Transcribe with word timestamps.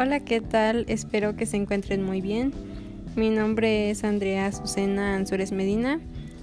Hola, 0.00 0.20
¿qué 0.20 0.40
tal? 0.40 0.84
Espero 0.86 1.34
que 1.34 1.44
se 1.44 1.56
encuentren 1.56 2.04
muy 2.04 2.20
bien. 2.20 2.52
Mi 3.16 3.30
nombre 3.30 3.90
es 3.90 4.04
Andrea 4.04 4.46
Azucena 4.46 5.16
Ansures 5.16 5.50
Medina 5.50 5.98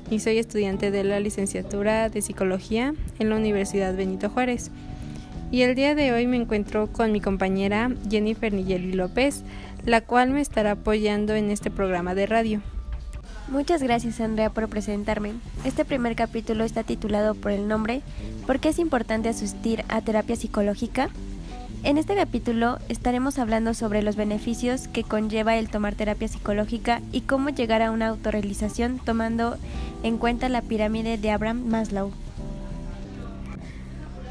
y 0.09 0.20
soy 0.20 0.39
estudiante 0.39 0.91
de 0.91 1.05
la 1.05 1.21
licenciatura 1.21 2.10
de 2.10 2.21
Psicología 2.21 2.94
en 3.18 3.29
la 3.29 3.38
Universidad 3.38 3.95
Benito 3.95 4.30
Juárez. 4.30 4.71
Y 5.52 5.62
el 5.62 5.73
día 5.73 5.95
de 5.95 6.12
hoy 6.12 6.27
me 6.27 6.36
encuentro 6.36 6.88
con 6.88 7.13
mi 7.13 7.21
compañera 7.21 7.89
Jennifer 8.09 8.52
Nigeli 8.52 8.91
López, 8.91 9.44
la 9.85 10.02
cual 10.02 10.31
me 10.31 10.41
estará 10.41 10.72
apoyando 10.72 11.34
en 11.34 11.49
este 11.49 11.72
programa 11.72 12.13
de 12.13 12.26
radio. 12.26 12.62
Muchas 13.48 13.81
gracias 13.81 14.20
Andrea 14.20 14.49
por 14.49 14.67
presentarme. 14.67 15.31
Este 15.63 15.85
primer 15.85 16.17
capítulo 16.17 16.66
está 16.66 16.84
titulado 16.84 17.35
por 17.35 17.53
el 17.53 17.70
nombre 17.70 18.02
¿Por 18.45 18.59
qué 18.59 18.67
es 18.67 18.80
importante 18.80 19.30
asistir 19.30 19.85
a 19.88 20.02
terapia 20.02 20.35
psicológica? 20.35 21.09
En 21.85 21.99
este 21.99 22.16
capítulo 22.16 22.80
estaremos 22.89 23.38
hablando 23.38 23.75
sobre 23.75 24.02
los 24.02 24.16
beneficios 24.16 24.88
que 24.88 25.03
conlleva 25.03 25.55
el 25.55 25.70
tomar 25.70 25.93
terapia 25.93 26.27
psicológica 26.27 26.99
y 27.12 27.21
cómo 27.21 27.49
llegar 27.49 27.84
a 27.84 27.91
una 27.91 28.07
autorrealización 28.07 28.98
tomando 28.98 29.55
en 30.02 30.17
cuenta 30.17 30.49
la 30.49 30.63
pirámide 30.63 31.20
de 31.20 31.29
Abraham 31.29 31.63
Maslow. 31.67 32.12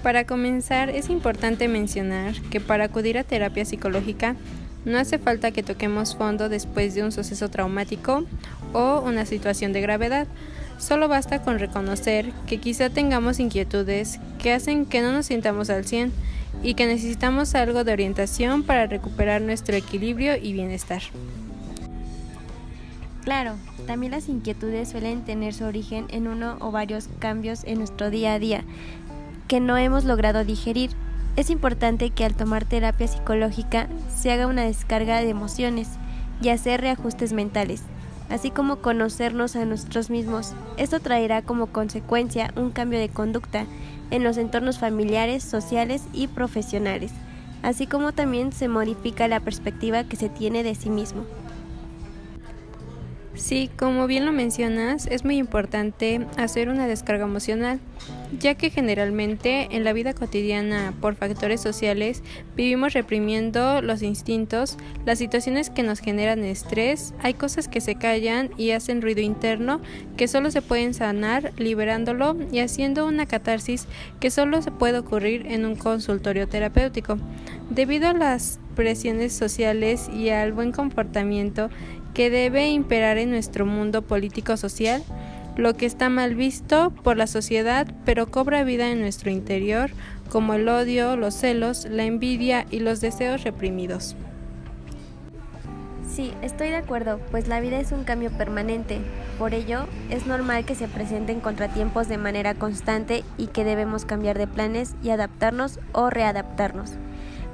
Para 0.03 0.27
comenzar, 0.27 0.91
es 0.91 1.09
importante 1.11 1.69
mencionar 1.69 2.35
que 2.51 2.61
para 2.61 2.87
acudir 2.87 3.19
a 3.19 3.23
terapia 3.23 3.65
psicológica 3.65 4.35
no 4.85 4.99
hace 4.99 5.19
falta 5.19 5.53
que 5.53 5.63
toquemos 5.63 6.17
fondo 6.17 6.49
después 6.49 6.97
de 6.97 7.05
un 7.05 7.13
suceso 7.13 7.51
traumático 7.51 8.25
o 8.73 9.01
una 9.07 9.27
situación 9.27 9.73
de 9.73 9.81
gravedad. 9.81 10.27
Solo 10.79 11.07
basta 11.07 11.41
con 11.41 11.61
reconocer 11.61 12.33
que 12.49 12.59
quizá 12.59 12.91
tengamos 12.91 13.39
inquietudes 13.39 14.19
que 14.41 14.53
hacen 14.53 14.87
que 14.87 15.03
no 15.03 15.13
nos 15.13 15.27
sintamos 15.27 15.71
al 15.71 15.85
100 15.85 16.13
y 16.63 16.75
que 16.75 16.87
necesitamos 16.87 17.55
algo 17.55 17.85
de 17.85 17.93
orientación 17.93 18.63
para 18.63 18.87
recuperar 18.87 19.43
nuestro 19.43 19.77
equilibrio 19.77 20.37
y 20.37 20.53
bienestar. 20.53 21.03
Claro, 23.25 23.55
también 23.87 24.13
las 24.13 24.29
inquietudes 24.29 24.91
suelen 24.91 25.25
tener 25.25 25.55
su 25.55 25.65
origen 25.65 26.07
en 26.11 26.29
uno 26.29 26.57
o 26.61 26.71
varios 26.71 27.09
cambios 27.19 27.65
en 27.65 27.79
nuestro 27.79 28.11
día 28.11 28.35
a 28.35 28.39
día 28.39 28.65
que 29.49 29.61
no 29.61 29.77
hemos 29.77 30.05
logrado 30.05 30.45
digerir. 30.45 30.91
Es 31.37 31.51
importante 31.51 32.11
que 32.11 32.25
al 32.25 32.35
tomar 32.35 32.65
terapia 32.65 33.09
psicológica 33.09 33.89
se 34.15 34.31
haga 34.31 34.47
una 34.47 34.63
descarga 34.63 35.21
de 35.21 35.31
emociones 35.31 35.89
y 36.41 36.51
hacer 36.51 36.81
reajustes 36.81 37.33
mentales, 37.33 37.83
así 38.35 38.51
como 38.51 38.77
conocernos 38.79 39.55
a 39.55 39.65
nosotros 39.65 40.11
mismos. 40.11 40.55
Esto 40.77 40.99
traerá 40.99 41.41
como 41.43 41.69
consecuencia 41.69 42.53
un 42.57 42.73
cambio 42.73 42.99
de 42.99 43.09
conducta 43.09 43.65
en 44.11 44.25
los 44.25 44.39
entornos 44.39 44.81
familiares, 44.81 45.45
sociales 45.45 46.03
y 46.13 46.27
profesionales, 46.27 47.13
así 47.63 47.87
como 47.87 48.11
también 48.11 48.51
se 48.51 48.67
modifica 48.67 49.29
la 49.29 49.39
perspectiva 49.39 50.03
que 50.03 50.17
se 50.17 50.29
tiene 50.29 50.65
de 50.65 50.75
sí 50.75 50.91
mismo. 50.91 51.25
Sí, 53.35 53.69
como 53.77 54.07
bien 54.07 54.25
lo 54.25 54.33
mencionas, 54.33 55.09
es 55.09 55.25
muy 55.25 55.39
importante 55.39 56.25
hacer 56.37 56.69
una 56.69 56.87
descarga 56.87 57.25
emocional, 57.25 57.81
ya 58.39 58.55
que 58.55 58.71
generalmente 58.71 59.69
en 59.73 59.83
la 59.83 59.93
vida 59.93 60.15
cotidiana 60.15 60.95
por 61.01 61.17
factores 61.17 61.61
sociales 61.61 62.23
vivimos 62.57 62.93
reprimiendo 62.93 63.83
los 63.83 64.03
instintos, 64.03 64.77
las 65.05 65.19
situaciones 65.19 65.69
que 65.69 65.83
nos 65.83 65.99
generan 65.99 66.45
estrés, 66.45 67.13
hay 67.23 67.35
cosas 67.35 67.67
que 67.67 67.81
se 67.81 67.97
callan 67.97 68.51
y 68.57 68.71
hacen 68.71 69.03
ruido 69.03 69.21
interno 69.21 69.81
que 70.17 70.29
solo 70.29 70.53
se 70.53 70.63
pueden 70.63 70.95
sanar 70.95 71.53
liberándolo 71.57 72.37
y 72.53 72.61
haciendo 72.61 73.05
una 73.05 73.27
catarsis 73.27 73.89
que 74.21 74.31
solo 74.31 74.63
se 74.63 74.71
puede 74.71 74.99
ocurrir 74.99 75.47
en 75.47 75.65
un 75.65 75.75
consultorio 75.75 76.47
terapéutico. 76.47 77.19
Debido 77.69 78.09
a 78.09 78.15
las 78.15 78.61
presiones 78.77 79.33
sociales 79.33 80.09
y 80.09 80.29
al 80.29 80.53
buen 80.53 80.73
comportamiento 80.73 81.71
que 82.15 82.31
debe 82.31 82.69
imperar 82.69 83.19
en 83.19 83.31
nuestro 83.31 83.67
mundo 83.67 84.03
político-social, 84.03 85.03
lo 85.57 85.75
que 85.75 85.87
está 85.87 86.09
mal 86.09 86.35
visto 86.35 86.91
por 86.91 87.17
la 87.17 87.27
sociedad 87.27 87.87
pero 88.05 88.31
cobra 88.31 88.65
vida 88.65 88.91
en 88.91 89.01
nuestro 89.01 89.31
interior, 89.31 89.91
como 90.31 90.55
el 90.55 90.69
odio, 90.69 91.17
los 91.17 91.35
celos, 91.35 91.87
la 91.91 92.05
envidia 92.05 92.67
y 92.71 92.81
los 92.81 93.01
deseos 93.01 93.45
reprimidos. 93.45 94.17
Sí, 96.09 96.33
estoy 96.43 96.71
de 96.71 96.77
acuerdo, 96.77 97.19
pues 97.33 97.49
la 97.49 97.61
vida 97.61 97.81
es 97.81 97.91
un 97.91 98.05
cambio 98.05 98.31
permanente. 98.31 99.01
Por 99.37 99.53
ello, 99.53 99.87
es 100.11 100.27
normal 100.27 100.65
que 100.65 100.77
se 100.77 100.87
presenten 100.87 101.41
contratiempos 101.41 102.07
de 102.07 102.19
manera 102.19 102.55
constante 102.55 103.25
y 103.37 103.49
que 103.49 103.65
debemos 103.65 104.05
cambiar 104.05 104.39
de 104.39 104.47
planes 104.47 104.95
y 105.03 105.11
adaptarnos 105.11 105.81
o 105.93 106.11
readaptarnos. 106.11 106.93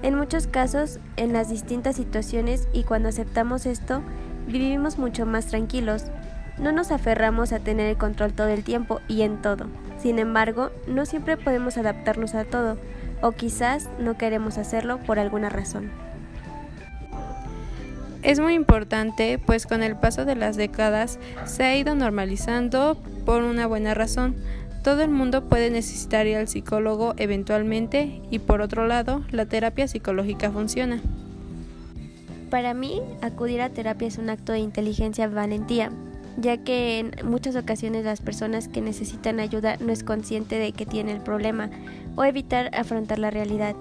En 0.02 0.14
muchos 0.14 0.46
casos, 0.46 0.98
en 1.16 1.32
las 1.32 1.48
distintas 1.48 1.96
situaciones 1.96 2.68
y 2.74 2.84
cuando 2.84 3.08
aceptamos 3.08 3.64
esto, 3.64 4.02
vivimos 4.46 4.98
mucho 4.98 5.26
más 5.26 5.46
tranquilos. 5.46 6.04
No 6.58 6.72
nos 6.72 6.90
aferramos 6.90 7.52
a 7.52 7.60
tener 7.60 7.88
el 7.88 7.96
control 7.96 8.32
todo 8.32 8.48
el 8.48 8.64
tiempo 8.64 9.00
y 9.08 9.22
en 9.22 9.40
todo. 9.40 9.66
Sin 9.98 10.18
embargo, 10.18 10.70
no 10.86 11.06
siempre 11.06 11.36
podemos 11.36 11.76
adaptarnos 11.76 12.34
a 12.34 12.44
todo, 12.44 12.76
o 13.22 13.32
quizás 13.32 13.88
no 13.98 14.16
queremos 14.16 14.58
hacerlo 14.58 14.98
por 14.98 15.18
alguna 15.18 15.48
razón. 15.48 15.90
Es 18.22 18.38
muy 18.38 18.52
importante, 18.52 19.38
pues 19.38 19.66
con 19.66 19.82
el 19.82 19.96
paso 19.96 20.26
de 20.26 20.36
las 20.36 20.56
décadas 20.56 21.18
se 21.44 21.64
ha 21.64 21.74
ido 21.76 21.94
normalizando 21.94 22.98
por 23.24 23.42
una 23.42 23.66
buena 23.66 23.94
razón. 23.94 24.36
Todo 24.82 25.02
el 25.02 25.10
mundo 25.10 25.48
puede 25.48 25.70
necesitar 25.70 26.26
ir 26.26 26.36
al 26.36 26.48
psicólogo 26.48 27.14
eventualmente 27.16 28.20
y 28.30 28.38
por 28.38 28.60
otro 28.60 28.86
lado, 28.86 29.22
la 29.30 29.46
terapia 29.46 29.88
psicológica 29.88 30.50
funciona. 30.50 31.00
Para 32.50 32.74
mí, 32.74 33.00
acudir 33.22 33.60
a 33.60 33.70
terapia 33.70 34.08
es 34.08 34.18
un 34.18 34.28
acto 34.28 34.50
de 34.50 34.58
inteligencia 34.58 35.28
valentía, 35.28 35.92
ya 36.36 36.56
que 36.58 36.98
en 36.98 37.14
muchas 37.24 37.54
ocasiones 37.54 38.04
las 38.04 38.20
personas 38.20 38.66
que 38.66 38.80
necesitan 38.80 39.38
ayuda 39.38 39.76
no 39.78 39.92
es 39.92 40.02
consciente 40.02 40.56
de 40.56 40.72
que 40.72 40.84
tiene 40.84 41.12
el 41.12 41.20
problema 41.20 41.70
o 42.16 42.24
evitar 42.24 42.74
afrontar 42.74 43.20
la 43.20 43.30
realidad. 43.30 43.76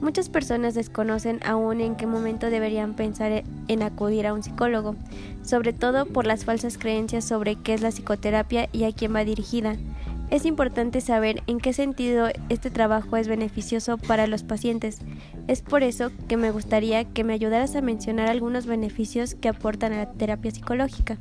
Muchas 0.00 0.28
personas 0.28 0.74
desconocen 0.74 1.40
aún 1.44 1.80
en 1.80 1.94
qué 1.94 2.06
momento 2.06 2.50
deberían 2.50 2.94
pensar 2.94 3.44
en 3.68 3.82
acudir 3.82 4.26
a 4.26 4.34
un 4.34 4.42
psicólogo, 4.42 4.96
sobre 5.44 5.72
todo 5.72 6.04
por 6.04 6.26
las 6.26 6.44
falsas 6.44 6.76
creencias 6.76 7.24
sobre 7.24 7.54
qué 7.54 7.74
es 7.74 7.82
la 7.82 7.90
psicoterapia 7.90 8.68
y 8.72 8.84
a 8.84 8.92
quién 8.92 9.14
va 9.14 9.24
dirigida. 9.24 9.76
Es 10.30 10.44
importante 10.44 11.00
saber 11.00 11.42
en 11.46 11.58
qué 11.58 11.72
sentido 11.72 12.28
este 12.50 12.70
trabajo 12.70 13.16
es 13.16 13.28
beneficioso 13.28 13.96
para 13.96 14.26
los 14.26 14.42
pacientes. 14.42 15.00
Es 15.46 15.62
por 15.62 15.82
eso 15.82 16.10
que 16.28 16.36
me 16.36 16.50
gustaría 16.50 17.04
que 17.04 17.24
me 17.24 17.32
ayudaras 17.32 17.74
a 17.76 17.80
mencionar 17.80 18.28
algunos 18.28 18.66
beneficios 18.66 19.34
que 19.34 19.48
aportan 19.48 19.94
a 19.94 19.98
la 19.98 20.12
terapia 20.12 20.50
psicológica. 20.50 21.16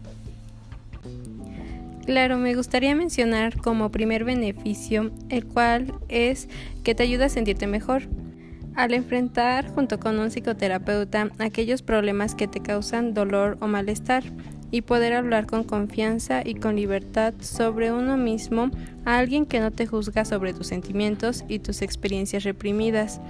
Claro, 2.06 2.38
me 2.38 2.54
gustaría 2.54 2.96
mencionar 2.96 3.58
como 3.58 3.92
primer 3.92 4.26
beneficio, 4.26 5.12
el 5.30 5.46
cual 5.46 5.94
es 6.10 6.50
que 6.84 6.94
te 6.94 7.04
ayuda 7.04 7.26
a 7.26 7.30
sentirte 7.30 7.66
mejor. 7.66 8.04
Al 8.76 8.94
enfrentar 8.94 9.74
junto 9.74 10.00
con 10.00 10.20
un 10.20 10.32
psicoterapeuta 10.32 11.32
aquellos 11.40 11.82
problemas 11.82 12.36
que 12.36 12.48
te 12.48 12.62
causan 12.62 13.14
dolor 13.14 13.58
o 13.60 13.68
malestar, 13.68 14.24
y 14.72 14.82
poder 14.82 15.14
hablar 15.14 15.46
con 15.46 15.64
confianza 15.64 16.42
y 16.44 16.56
con 16.56 16.76
libertad 16.76 17.34
sobre 17.40 17.92
uno 17.92 18.18
mismo 18.18 18.70
a 19.06 19.18
alguien 19.18 19.46
que 19.46 19.60
no 19.60 19.72
te 19.72 19.88
juzga 19.88 20.26
sobre 20.26 20.54
tus 20.54 20.68
sentimientos 20.68 21.46
y 21.48 21.60
tus 21.60 21.82
experiencias 21.82 22.44
reprimidas. 22.44 23.22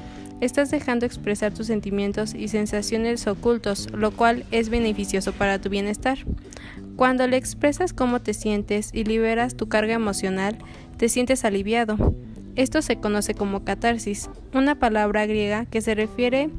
Estás 0.41 0.69
dejando 0.69 1.05
expresar 1.05 1.53
tus 1.53 1.67
sentimientos 1.67 2.33
y 2.33 2.47
sensaciones 2.47 3.25
ocultos, 3.27 3.89
lo 3.91 4.11
cual 4.11 4.45
es 4.51 4.69
beneficioso 4.69 5.33
para 5.33 5.59
tu 5.59 5.69
bienestar. 5.69 6.19
Cuando 6.95 7.27
le 7.27 7.37
expresas 7.37 7.93
cómo 7.93 8.21
te 8.21 8.33
sientes 8.33 8.91
y 8.93 9.03
liberas 9.03 9.55
tu 9.55 9.67
carga 9.67 9.93
emocional, 9.93 10.57
te 10.97 11.09
sientes 11.09 11.45
aliviado. 11.45 12.15
Esto 12.55 12.81
se 12.81 12.97
conoce 12.97 13.35
como 13.35 13.63
catarsis, 13.63 14.31
una 14.53 14.75
palabra 14.75 15.27
griega 15.27 15.65
que 15.65 15.81
se 15.81 15.94
refiere 15.94 16.44
a 16.44 16.50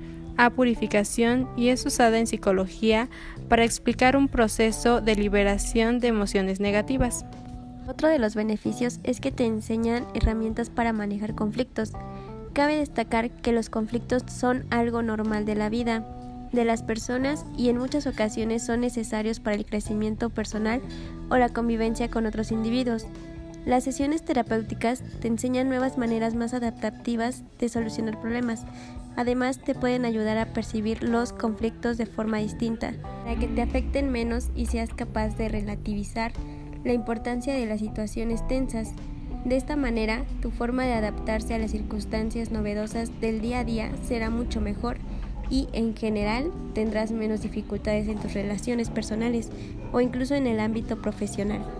purificación 0.50 1.48
y 1.56 1.68
es 1.68 1.84
usada 1.84 2.18
en 2.18 2.26
psicología 2.26 3.08
para 3.48 3.64
explicar 3.64 4.16
un 4.16 4.28
proceso 4.28 5.00
de 5.00 5.16
liberación 5.16 5.98
de 5.98 6.08
emociones 6.08 6.60
negativas. 6.60 7.24
Otro 7.88 8.08
de 8.08 8.18
los 8.18 8.34
beneficios 8.34 9.00
es 9.02 9.20
que 9.20 9.32
te 9.32 9.46
enseñan 9.46 10.06
herramientas 10.14 10.70
para 10.70 10.92
manejar 10.92 11.34
conflictos. 11.34 11.92
Cabe 12.52 12.76
destacar 12.76 13.30
que 13.30 13.52
los 13.52 13.70
conflictos 13.70 14.22
son 14.26 14.64
algo 14.70 15.02
normal 15.02 15.44
de 15.44 15.54
la 15.54 15.68
vida, 15.68 16.04
de 16.52 16.64
las 16.64 16.82
personas 16.82 17.44
y 17.56 17.68
en 17.68 17.78
muchas 17.78 18.06
ocasiones 18.06 18.64
son 18.64 18.80
necesarios 18.80 19.40
para 19.40 19.56
el 19.56 19.66
crecimiento 19.66 20.30
personal 20.30 20.80
o 21.30 21.36
la 21.36 21.48
convivencia 21.48 22.10
con 22.10 22.26
otros 22.26 22.52
individuos. 22.52 23.06
Las 23.68 23.84
sesiones 23.84 24.22
terapéuticas 24.22 25.02
te 25.20 25.28
enseñan 25.28 25.68
nuevas 25.68 25.98
maneras 25.98 26.34
más 26.34 26.54
adaptativas 26.54 27.42
de 27.58 27.68
solucionar 27.68 28.18
problemas. 28.18 28.64
Además, 29.14 29.58
te 29.58 29.74
pueden 29.74 30.06
ayudar 30.06 30.38
a 30.38 30.54
percibir 30.54 31.02
los 31.02 31.34
conflictos 31.34 31.98
de 31.98 32.06
forma 32.06 32.38
distinta, 32.38 32.94
para 33.24 33.38
que 33.38 33.46
te 33.46 33.60
afecten 33.60 34.10
menos 34.10 34.48
y 34.56 34.64
seas 34.64 34.88
capaz 34.94 35.36
de 35.36 35.50
relativizar 35.50 36.32
la 36.82 36.94
importancia 36.94 37.52
de 37.52 37.66
las 37.66 37.80
situaciones 37.80 38.46
tensas. 38.48 38.94
De 39.44 39.58
esta 39.58 39.76
manera, 39.76 40.24
tu 40.40 40.50
forma 40.50 40.86
de 40.86 40.94
adaptarse 40.94 41.52
a 41.52 41.58
las 41.58 41.72
circunstancias 41.72 42.50
novedosas 42.50 43.20
del 43.20 43.42
día 43.42 43.58
a 43.58 43.64
día 43.64 43.92
será 44.02 44.30
mucho 44.30 44.62
mejor 44.62 44.96
y 45.50 45.68
en 45.74 45.94
general 45.94 46.50
tendrás 46.72 47.12
menos 47.12 47.42
dificultades 47.42 48.08
en 48.08 48.18
tus 48.18 48.32
relaciones 48.32 48.88
personales 48.88 49.50
o 49.92 50.00
incluso 50.00 50.34
en 50.34 50.46
el 50.46 50.58
ámbito 50.58 51.02
profesional. 51.02 51.77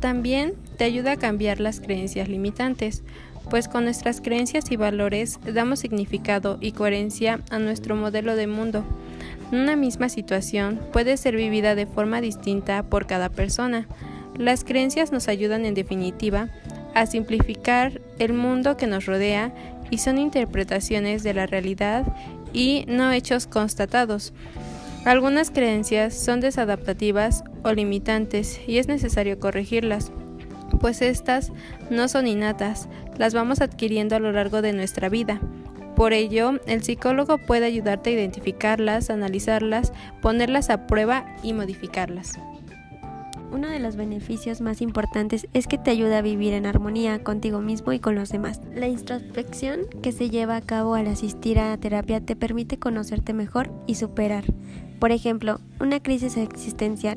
También 0.00 0.54
te 0.76 0.84
ayuda 0.84 1.12
a 1.12 1.16
cambiar 1.16 1.60
las 1.60 1.80
creencias 1.80 2.28
limitantes, 2.28 3.02
pues 3.50 3.66
con 3.66 3.84
nuestras 3.84 4.20
creencias 4.20 4.70
y 4.70 4.76
valores 4.76 5.40
damos 5.44 5.80
significado 5.80 6.58
y 6.60 6.72
coherencia 6.72 7.40
a 7.50 7.58
nuestro 7.58 7.96
modelo 7.96 8.36
de 8.36 8.46
mundo. 8.46 8.84
Una 9.50 9.76
misma 9.76 10.08
situación 10.08 10.80
puede 10.92 11.16
ser 11.16 11.34
vivida 11.34 11.74
de 11.74 11.86
forma 11.86 12.20
distinta 12.20 12.82
por 12.82 13.06
cada 13.06 13.30
persona. 13.30 13.88
Las 14.36 14.62
creencias 14.62 15.10
nos 15.10 15.26
ayudan 15.26 15.64
en 15.64 15.74
definitiva 15.74 16.48
a 16.94 17.06
simplificar 17.06 18.00
el 18.18 18.34
mundo 18.34 18.76
que 18.76 18.86
nos 18.86 19.06
rodea 19.06 19.52
y 19.90 19.98
son 19.98 20.18
interpretaciones 20.18 21.22
de 21.22 21.34
la 21.34 21.46
realidad 21.46 22.04
y 22.52 22.84
no 22.88 23.10
hechos 23.10 23.46
constatados. 23.46 24.32
Algunas 25.04 25.50
creencias 25.50 26.14
son 26.14 26.40
desadaptativas 26.40 27.44
o 27.62 27.72
limitantes 27.72 28.60
y 28.66 28.78
es 28.78 28.88
necesario 28.88 29.38
corregirlas, 29.38 30.12
pues 30.80 31.02
estas 31.02 31.52
no 31.90 32.08
son 32.08 32.26
innatas, 32.26 32.88
las 33.16 33.34
vamos 33.34 33.60
adquiriendo 33.60 34.16
a 34.16 34.20
lo 34.20 34.32
largo 34.32 34.62
de 34.62 34.72
nuestra 34.72 35.08
vida. 35.08 35.40
Por 35.96 36.12
ello, 36.12 36.60
el 36.66 36.82
psicólogo 36.84 37.38
puede 37.38 37.66
ayudarte 37.66 38.10
a 38.10 38.12
identificarlas, 38.12 39.10
analizarlas, 39.10 39.92
ponerlas 40.22 40.70
a 40.70 40.86
prueba 40.86 41.26
y 41.42 41.52
modificarlas. 41.54 42.38
Uno 43.50 43.68
de 43.68 43.78
los 43.78 43.96
beneficios 43.96 44.60
más 44.60 44.82
importantes 44.82 45.48
es 45.54 45.66
que 45.66 45.78
te 45.78 45.90
ayuda 45.90 46.18
a 46.18 46.22
vivir 46.22 46.52
en 46.52 46.66
armonía 46.66 47.22
contigo 47.24 47.60
mismo 47.60 47.92
y 47.92 47.98
con 47.98 48.14
los 48.14 48.30
demás. 48.30 48.60
La 48.74 48.88
introspección 48.88 49.80
que 50.02 50.12
se 50.12 50.28
lleva 50.28 50.56
a 50.56 50.60
cabo 50.60 50.94
al 50.94 51.06
asistir 51.06 51.58
a 51.58 51.76
terapia 51.78 52.20
te 52.20 52.36
permite 52.36 52.78
conocerte 52.78 53.32
mejor 53.32 53.70
y 53.86 53.94
superar, 53.94 54.44
por 54.98 55.12
ejemplo, 55.12 55.60
una 55.80 56.00
crisis 56.00 56.36
existencial. 56.36 57.16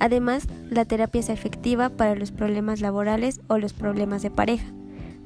Además, 0.00 0.48
la 0.70 0.84
terapia 0.84 1.20
es 1.20 1.28
efectiva 1.28 1.90
para 1.90 2.14
los 2.14 2.32
problemas 2.32 2.80
laborales 2.80 3.40
o 3.46 3.58
los 3.58 3.72
problemas 3.72 4.22
de 4.22 4.30
pareja. 4.30 4.66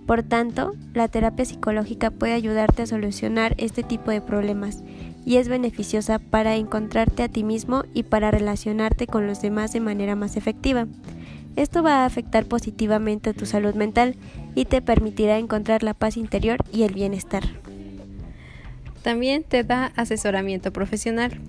Por 0.07 0.23
tanto, 0.23 0.75
la 0.95 1.09
terapia 1.09 1.45
psicológica 1.45 2.11
puede 2.11 2.33
ayudarte 2.33 2.83
a 2.83 2.87
solucionar 2.87 3.55
este 3.59 3.83
tipo 3.83 4.11
de 4.11 4.21
problemas 4.21 4.83
y 5.25 5.37
es 5.37 5.49
beneficiosa 5.49 6.19
para 6.19 6.57
encontrarte 6.57 7.23
a 7.23 7.29
ti 7.29 7.45
mismo 7.45 7.85
y 7.95 8.03
para 8.05 8.31
relacionarte 8.31 9.07
con 9.07 9.27
los 9.27 9.41
demás 9.41 9.73
de 9.73 9.81
manera 9.81 10.17
más 10.17 10.37
efectiva. 10.37 10.87
Esto 11.57 11.83
va 11.83 12.03
a 12.03 12.07
afectar 12.07 12.47
positivamente 12.47 13.31
a 13.31 13.35
tu 13.35 13.47
salud 13.47 13.75
mental 13.75 14.17
y 14.55 14.65
te 14.65 14.81
permitirá 14.81 15.39
encontrar 15.39 15.83
la 15.83 15.95
paz 15.95 16.17
interior 16.17 16.59
y 16.73 16.83
el 16.83 16.95
bienestar. 16.95 17.43
También 19.03 19.43
te 19.43 19.65
da 19.65 19.93
asesoramiento 19.97 20.73
profesional. 20.73 21.41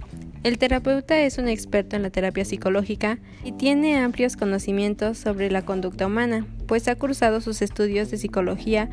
El 0.43 0.57
terapeuta 0.57 1.19
es 1.19 1.37
un 1.37 1.47
experto 1.47 1.95
en 1.95 2.01
la 2.01 2.09
terapia 2.09 2.43
psicológica 2.43 3.19
y 3.45 3.53
tiene 3.53 3.97
amplios 3.97 4.35
conocimientos 4.35 5.17
sobre 5.17 5.49
la 5.49 5.63
conducta 5.63 6.07
humana, 6.07 6.45
pues 6.67 6.87
ha 6.89 6.95
cursado 6.95 7.39
sus 7.39 7.61
estudios 7.61 8.11
de 8.11 8.17
psicología 8.17 8.89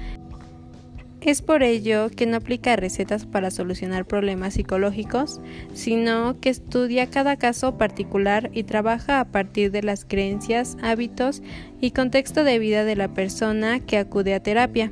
es 1.22 1.42
por 1.42 1.62
ello 1.62 2.08
que 2.08 2.26
no 2.26 2.38
aplica 2.38 2.76
recetas 2.76 3.26
para 3.26 3.50
solucionar 3.50 4.06
problemas 4.06 4.54
psicológicos, 4.54 5.40
sino 5.74 6.40
que 6.40 6.48
estudia 6.48 7.10
cada 7.10 7.36
caso 7.36 7.76
particular 7.76 8.50
y 8.54 8.62
trabaja 8.62 9.20
a 9.20 9.26
partir 9.26 9.70
de 9.70 9.82
las 9.82 10.04
creencias, 10.04 10.78
hábitos 10.82 11.42
y 11.80 11.90
contexto 11.90 12.44
de 12.44 12.58
vida 12.58 12.84
de 12.84 12.96
la 12.96 13.08
persona 13.08 13.80
que 13.80 13.98
acude 13.98 14.34
a 14.34 14.40
terapia. 14.40 14.90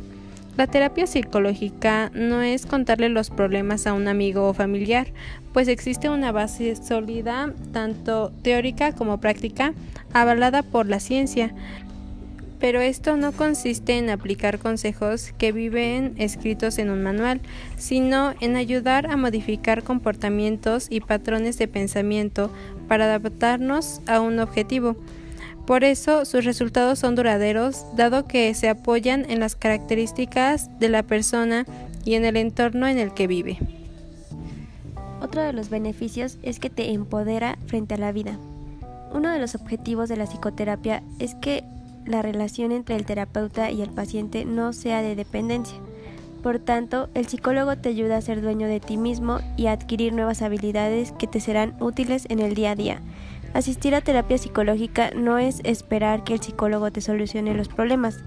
La 0.58 0.66
terapia 0.66 1.06
psicológica 1.06 2.10
no 2.14 2.42
es 2.42 2.66
contarle 2.66 3.08
los 3.08 3.31
problemas 3.31 3.86
a 3.86 3.94
un 3.94 4.08
amigo 4.08 4.48
o 4.48 4.54
familiar, 4.54 5.06
pues 5.52 5.69
existe 5.69 6.10
una 6.10 6.32
base 6.32 6.74
sólida, 6.74 7.54
tanto 7.72 8.32
teórica 8.42 8.92
como 8.92 9.20
práctica, 9.20 9.72
avalada 10.12 10.64
por 10.64 10.86
la 10.86 10.98
ciencia. 10.98 11.54
Pero 12.60 12.81
esto 12.81 13.16
no 13.16 13.32
consiste 13.32 13.99
en 13.99 14.10
aplicar 14.10 14.58
consejos 14.58 15.32
que 15.38 15.52
viven 15.52 16.14
escritos 16.19 16.78
en 16.78 16.90
un 16.90 17.02
manual, 17.02 17.40
sino 17.76 18.34
en 18.40 18.56
ayudar 18.56 19.10
a 19.10 19.16
modificar 19.16 19.84
comportamientos 19.84 20.88
y 20.90 21.00
patrones 21.00 21.56
de 21.58 21.69
pensamiento 21.69 22.50
para 22.88 23.05
adaptarnos 23.05 24.00
a 24.06 24.20
un 24.20 24.40
objetivo. 24.40 24.96
Por 25.66 25.84
eso 25.84 26.25
sus 26.25 26.44
resultados 26.44 26.99
son 26.99 27.14
duraderos, 27.14 27.84
dado 27.94 28.26
que 28.26 28.55
se 28.55 28.69
apoyan 28.70 29.31
en 29.31 29.38
las 29.38 29.55
características 29.55 30.81
de 30.81 30.88
la 30.88 31.02
persona 31.02 31.66
y 32.05 32.14
en 32.14 32.25
el 32.25 32.38
entorno 32.38 32.88
en 32.88 32.99
el 32.99 33.12
que 33.12 33.26
vive. 33.26 33.58
Otro 35.20 35.43
de 35.43 35.52
los 35.52 35.69
beneficios 35.69 36.38
es 36.43 36.58
que 36.58 36.70
te 36.70 36.90
empodera 36.93 37.58
frente 37.66 37.94
a 37.94 37.99
la 37.99 38.12
vida. 38.12 38.38
Uno 39.12 39.31
de 39.31 39.38
los 39.38 39.55
objetivos 39.55 40.08
de 40.08 40.16
la 40.16 40.25
psicoterapia 40.25 41.02
es 41.19 41.34
que 41.34 41.64
la 42.08 42.22
relación 42.22 42.72
entre 42.72 42.96
el 42.96 43.05
terapeuta 43.05 43.70
y 43.70 43.82
el 43.82 43.90
paciente 43.90 44.44
no 44.44 44.72
sea 44.72 45.02
de 45.02 45.14
dependencia. 45.14 45.78
Por 46.43 46.58
tanto, 46.58 47.08
el 47.14 47.26
psicólogo 47.26 47.76
te 47.76 47.88
ayuda 47.88 48.16
a 48.16 48.22
ser 48.22 48.40
dueño 48.40 48.69
de 48.69 48.81
ti 48.81 48.96
mismo 48.96 49.40
y 49.56 49.66
a 49.66 49.72
adquirir 49.72 50.12
nuevas 50.12 50.43
habilidades 50.43 51.12
que 51.12 51.26
te 51.26 51.40
serán 51.40 51.76
útiles 51.81 52.26
en 52.28 52.38
el 52.38 52.55
día 52.55 52.72
a 52.72 52.76
día. 52.76 53.02
Asistir 53.55 53.94
a 53.94 54.00
terapia 54.00 54.38
psicológica 54.38 55.10
no 55.16 55.38
es 55.38 55.60
esperar 55.64 56.22
que 56.22 56.34
el 56.34 56.40
psicólogo 56.40 56.90
te 56.90 57.00
solucione 57.00 57.55
los 57.55 57.69
problemas, 57.69 58.22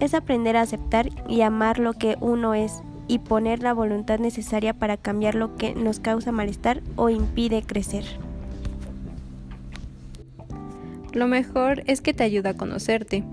es 0.00 0.14
aprender 0.14 0.56
a 0.56 0.62
aceptar 0.62 1.08
y 1.28 1.42
amar 1.42 1.78
lo 1.78 1.92
que 1.94 2.16
uno 2.20 2.54
es 2.54 2.82
y 3.06 3.18
poner 3.20 3.62
la 3.62 3.72
voluntad 3.72 4.18
necesaria 4.18 4.74
para 4.74 4.96
cambiar 4.96 5.34
lo 5.34 5.56
que 5.56 5.74
nos 5.74 6.00
causa 6.00 6.32
malestar 6.32 6.82
o 6.96 7.10
impide 7.10 7.62
crecer. 7.62 8.04
Lo 11.14 11.28
mejor 11.28 11.82
es 11.86 12.00
que 12.00 12.12
te 12.12 12.24
ayuda 12.24 12.50
a 12.50 12.54
conocerte. 12.54 13.24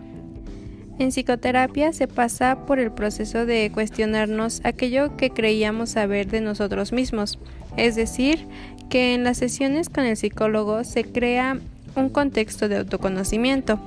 En 0.99 1.09
psicoterapia 1.09 1.93
se 1.93 2.07
pasa 2.07 2.65
por 2.67 2.77
el 2.77 2.91
proceso 2.91 3.47
de 3.47 3.71
cuestionarnos 3.73 4.61
aquello 4.63 5.17
que 5.17 5.31
creíamos 5.31 5.89
saber 5.89 6.27
de 6.27 6.41
nosotros 6.41 6.91
mismos, 6.91 7.39
es 7.75 7.95
decir, 7.95 8.47
que 8.89 9.15
en 9.15 9.23
las 9.23 9.39
sesiones 9.39 9.89
con 9.89 10.05
el 10.05 10.15
psicólogo 10.15 10.83
se 10.83 11.03
crea 11.05 11.57
un 11.95 12.09
contexto 12.09 12.69
de 12.69 12.77
autoconocimiento. 12.77 13.79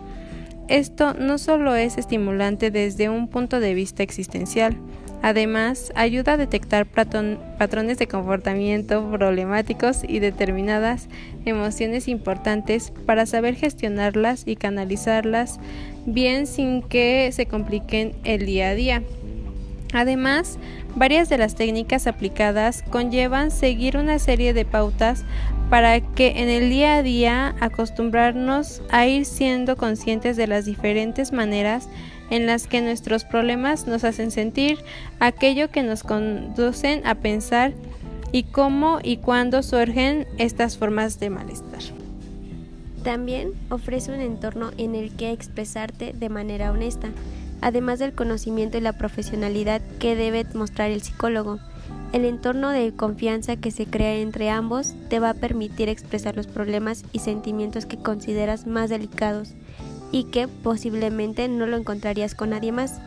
Esto 0.66 1.14
no 1.14 1.38
solo 1.38 1.76
es 1.76 1.98
estimulante 1.98 2.70
desde 2.70 3.08
un 3.08 3.28
punto 3.28 3.60
de 3.60 3.74
vista 3.74 4.02
existencial, 4.02 4.76
Además, 5.24 5.90
ayuda 5.94 6.34
a 6.34 6.36
detectar 6.36 6.84
patrones 6.84 7.96
de 7.96 8.06
comportamiento 8.06 9.10
problemáticos 9.10 10.02
y 10.06 10.18
determinadas 10.18 11.08
emociones 11.46 12.08
importantes 12.08 12.92
para 13.06 13.24
saber 13.24 13.54
gestionarlas 13.54 14.42
y 14.44 14.56
canalizarlas 14.56 15.60
bien 16.04 16.46
sin 16.46 16.82
que 16.82 17.30
se 17.32 17.46
compliquen 17.46 18.12
el 18.24 18.44
día 18.44 18.68
a 18.68 18.74
día. 18.74 19.02
Además, 19.94 20.58
varias 20.94 21.30
de 21.30 21.38
las 21.38 21.54
técnicas 21.54 22.06
aplicadas 22.06 22.82
conllevan 22.90 23.50
seguir 23.50 23.96
una 23.96 24.18
serie 24.18 24.52
de 24.52 24.66
pautas 24.66 25.24
para 25.70 26.00
que 26.00 26.42
en 26.42 26.50
el 26.50 26.68
día 26.68 26.96
a 26.96 27.02
día 27.02 27.54
acostumbrarnos 27.60 28.82
a 28.90 29.06
ir 29.06 29.24
siendo 29.24 29.78
conscientes 29.78 30.36
de 30.36 30.48
las 30.48 30.66
diferentes 30.66 31.32
maneras 31.32 31.88
en 32.30 32.46
las 32.46 32.66
que 32.66 32.80
nuestros 32.80 33.24
problemas 33.24 33.86
nos 33.86 34.04
hacen 34.04 34.30
sentir, 34.30 34.78
aquello 35.20 35.70
que 35.70 35.82
nos 35.82 36.02
conducen 36.02 37.06
a 37.06 37.16
pensar 37.16 37.72
y 38.32 38.44
cómo 38.44 38.98
y 39.02 39.18
cuándo 39.18 39.62
surgen 39.62 40.26
estas 40.38 40.76
formas 40.76 41.20
de 41.20 41.30
malestar. 41.30 41.82
También 43.04 43.52
ofrece 43.68 44.12
un 44.12 44.20
entorno 44.20 44.70
en 44.78 44.94
el 44.94 45.14
que 45.14 45.30
expresarte 45.30 46.14
de 46.14 46.28
manera 46.30 46.72
honesta, 46.72 47.10
además 47.60 47.98
del 47.98 48.14
conocimiento 48.14 48.78
y 48.78 48.80
la 48.80 48.94
profesionalidad 48.94 49.82
que 49.98 50.16
debe 50.16 50.46
mostrar 50.54 50.90
el 50.90 51.02
psicólogo. 51.02 51.58
El 52.12 52.24
entorno 52.24 52.70
de 52.70 52.92
confianza 52.94 53.56
que 53.56 53.70
se 53.70 53.86
crea 53.86 54.16
entre 54.16 54.48
ambos 54.48 54.94
te 55.10 55.18
va 55.18 55.30
a 55.30 55.34
permitir 55.34 55.88
expresar 55.88 56.34
los 56.34 56.46
problemas 56.46 57.04
y 57.12 57.18
sentimientos 57.18 57.86
que 57.86 57.98
consideras 57.98 58.66
más 58.66 58.88
delicados 58.88 59.54
y 60.14 60.22
que 60.22 60.46
posiblemente 60.46 61.48
no 61.48 61.66
lo 61.66 61.76
encontrarías 61.76 62.36
con 62.36 62.50
nadie 62.50 62.70
más. 62.70 63.00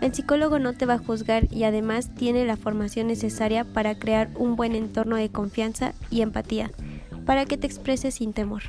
El 0.00 0.12
psicólogo 0.12 0.58
no 0.58 0.72
te 0.72 0.86
va 0.86 0.94
a 0.94 0.98
juzgar 0.98 1.46
y 1.52 1.62
además 1.62 2.12
tiene 2.16 2.44
la 2.46 2.56
formación 2.56 3.06
necesaria 3.06 3.62
para 3.62 3.96
crear 3.96 4.28
un 4.34 4.56
buen 4.56 4.74
entorno 4.74 5.14
de 5.14 5.28
confianza 5.28 5.92
y 6.10 6.20
empatía, 6.20 6.72
para 7.24 7.46
que 7.46 7.58
te 7.58 7.68
expreses 7.68 8.16
sin 8.16 8.32
temor. 8.32 8.64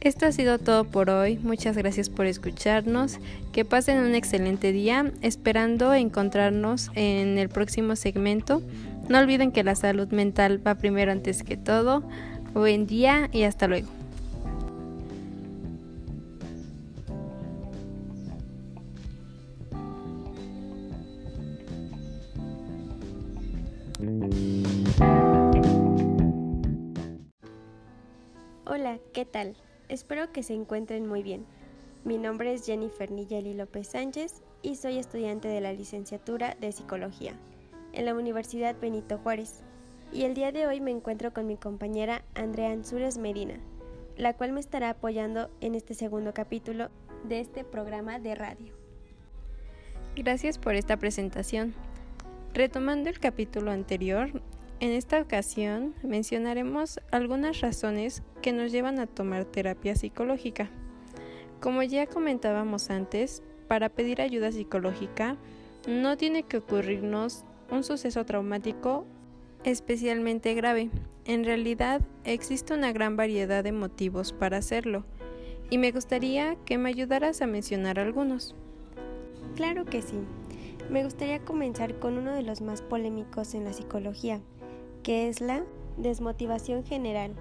Esto 0.00 0.26
ha 0.26 0.32
sido 0.32 0.58
todo 0.58 0.82
por 0.82 1.10
hoy. 1.10 1.38
Muchas 1.38 1.76
gracias 1.76 2.10
por 2.10 2.26
escucharnos. 2.26 3.18
Que 3.52 3.64
pasen 3.64 3.98
un 3.98 4.16
excelente 4.16 4.72
día, 4.72 5.12
esperando 5.22 5.94
encontrarnos 5.94 6.90
en 6.96 7.38
el 7.38 7.48
próximo 7.48 7.94
segmento. 7.94 8.62
No 9.08 9.18
olviden 9.20 9.52
que 9.52 9.62
la 9.62 9.76
salud 9.76 10.08
mental 10.08 10.60
va 10.64 10.74
primero 10.74 11.12
antes 11.12 11.44
que 11.44 11.56
todo. 11.56 12.02
Buen 12.52 12.88
día 12.88 13.28
y 13.32 13.44
hasta 13.44 13.68
luego. 13.68 13.97
Hola, 28.66 28.98
¿qué 29.12 29.24
tal? 29.24 29.56
Espero 29.88 30.32
que 30.32 30.42
se 30.42 30.54
encuentren 30.54 31.06
muy 31.06 31.22
bien. 31.22 31.46
Mi 32.04 32.18
nombre 32.18 32.52
es 32.52 32.64
Jennifer 32.66 33.10
Nigeli 33.10 33.54
López 33.54 33.88
Sánchez 33.88 34.42
y 34.62 34.76
soy 34.76 34.98
estudiante 34.98 35.48
de 35.48 35.60
la 35.60 35.72
licenciatura 35.72 36.56
de 36.60 36.72
Psicología 36.72 37.34
en 37.92 38.04
la 38.04 38.14
Universidad 38.14 38.76
Benito 38.80 39.18
Juárez. 39.18 39.62
Y 40.12 40.24
el 40.24 40.34
día 40.34 40.52
de 40.52 40.66
hoy 40.66 40.80
me 40.80 40.90
encuentro 40.90 41.32
con 41.32 41.46
mi 41.46 41.56
compañera 41.56 42.22
Andrea 42.34 42.70
Ansures 42.70 43.18
Medina, 43.18 43.58
la 44.16 44.34
cual 44.34 44.52
me 44.52 44.60
estará 44.60 44.90
apoyando 44.90 45.50
en 45.60 45.74
este 45.74 45.94
segundo 45.94 46.32
capítulo 46.32 46.88
de 47.24 47.40
este 47.40 47.64
programa 47.64 48.18
de 48.18 48.34
radio. 48.34 48.74
Gracias 50.16 50.58
por 50.58 50.74
esta 50.74 50.96
presentación. 50.96 51.74
Retomando 52.54 53.08
el 53.10 53.20
capítulo 53.20 53.70
anterior, 53.70 54.42
en 54.80 54.92
esta 54.92 55.20
ocasión 55.20 55.94
mencionaremos 56.02 57.00
algunas 57.10 57.60
razones 57.60 58.22
que 58.42 58.52
nos 58.52 58.72
llevan 58.72 58.98
a 58.98 59.06
tomar 59.06 59.44
terapia 59.44 59.94
psicológica. 59.96 60.70
Como 61.60 61.82
ya 61.82 62.06
comentábamos 62.06 62.90
antes, 62.90 63.42
para 63.66 63.88
pedir 63.88 64.20
ayuda 64.20 64.50
psicológica 64.50 65.36
no 65.86 66.16
tiene 66.16 66.42
que 66.42 66.58
ocurrirnos 66.58 67.44
un 67.70 67.84
suceso 67.84 68.24
traumático 68.24 69.04
especialmente 69.64 70.54
grave. 70.54 70.90
En 71.24 71.44
realidad 71.44 72.00
existe 72.24 72.72
una 72.74 72.92
gran 72.92 73.16
variedad 73.16 73.62
de 73.62 73.72
motivos 73.72 74.32
para 74.32 74.58
hacerlo 74.58 75.04
y 75.70 75.78
me 75.78 75.92
gustaría 75.92 76.56
que 76.64 76.78
me 76.78 76.88
ayudaras 76.88 77.42
a 77.42 77.46
mencionar 77.46 77.98
algunos. 77.98 78.54
Claro 79.54 79.84
que 79.84 80.02
sí. 80.02 80.18
Me 80.90 81.04
gustaría 81.04 81.44
comenzar 81.44 81.98
con 81.98 82.16
uno 82.16 82.32
de 82.32 82.42
los 82.42 82.62
más 82.62 82.80
polémicos 82.80 83.52
en 83.52 83.64
la 83.64 83.74
psicología, 83.74 84.40
que 85.02 85.28
es 85.28 85.42
la 85.42 85.62
desmotivación 85.98 86.82
general, 86.82 87.34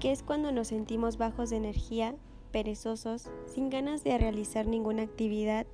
que 0.00 0.10
es 0.10 0.24
cuando 0.24 0.50
nos 0.50 0.68
sentimos 0.68 1.16
bajos 1.16 1.50
de 1.50 1.56
energía, 1.56 2.16
perezosos, 2.50 3.30
sin 3.46 3.70
ganas 3.70 4.02
de 4.02 4.18
realizar 4.18 4.66
ninguna 4.66 5.02
actividad 5.04 5.64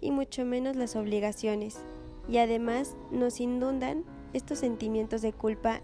y 0.00 0.12
mucho 0.12 0.44
menos 0.44 0.76
las 0.76 0.94
obligaciones, 0.94 1.80
y 2.28 2.38
además 2.38 2.96
nos 3.10 3.40
inundan 3.40 4.04
estos 4.32 4.60
sentimientos 4.60 5.20
de 5.20 5.32
culpa 5.32 5.80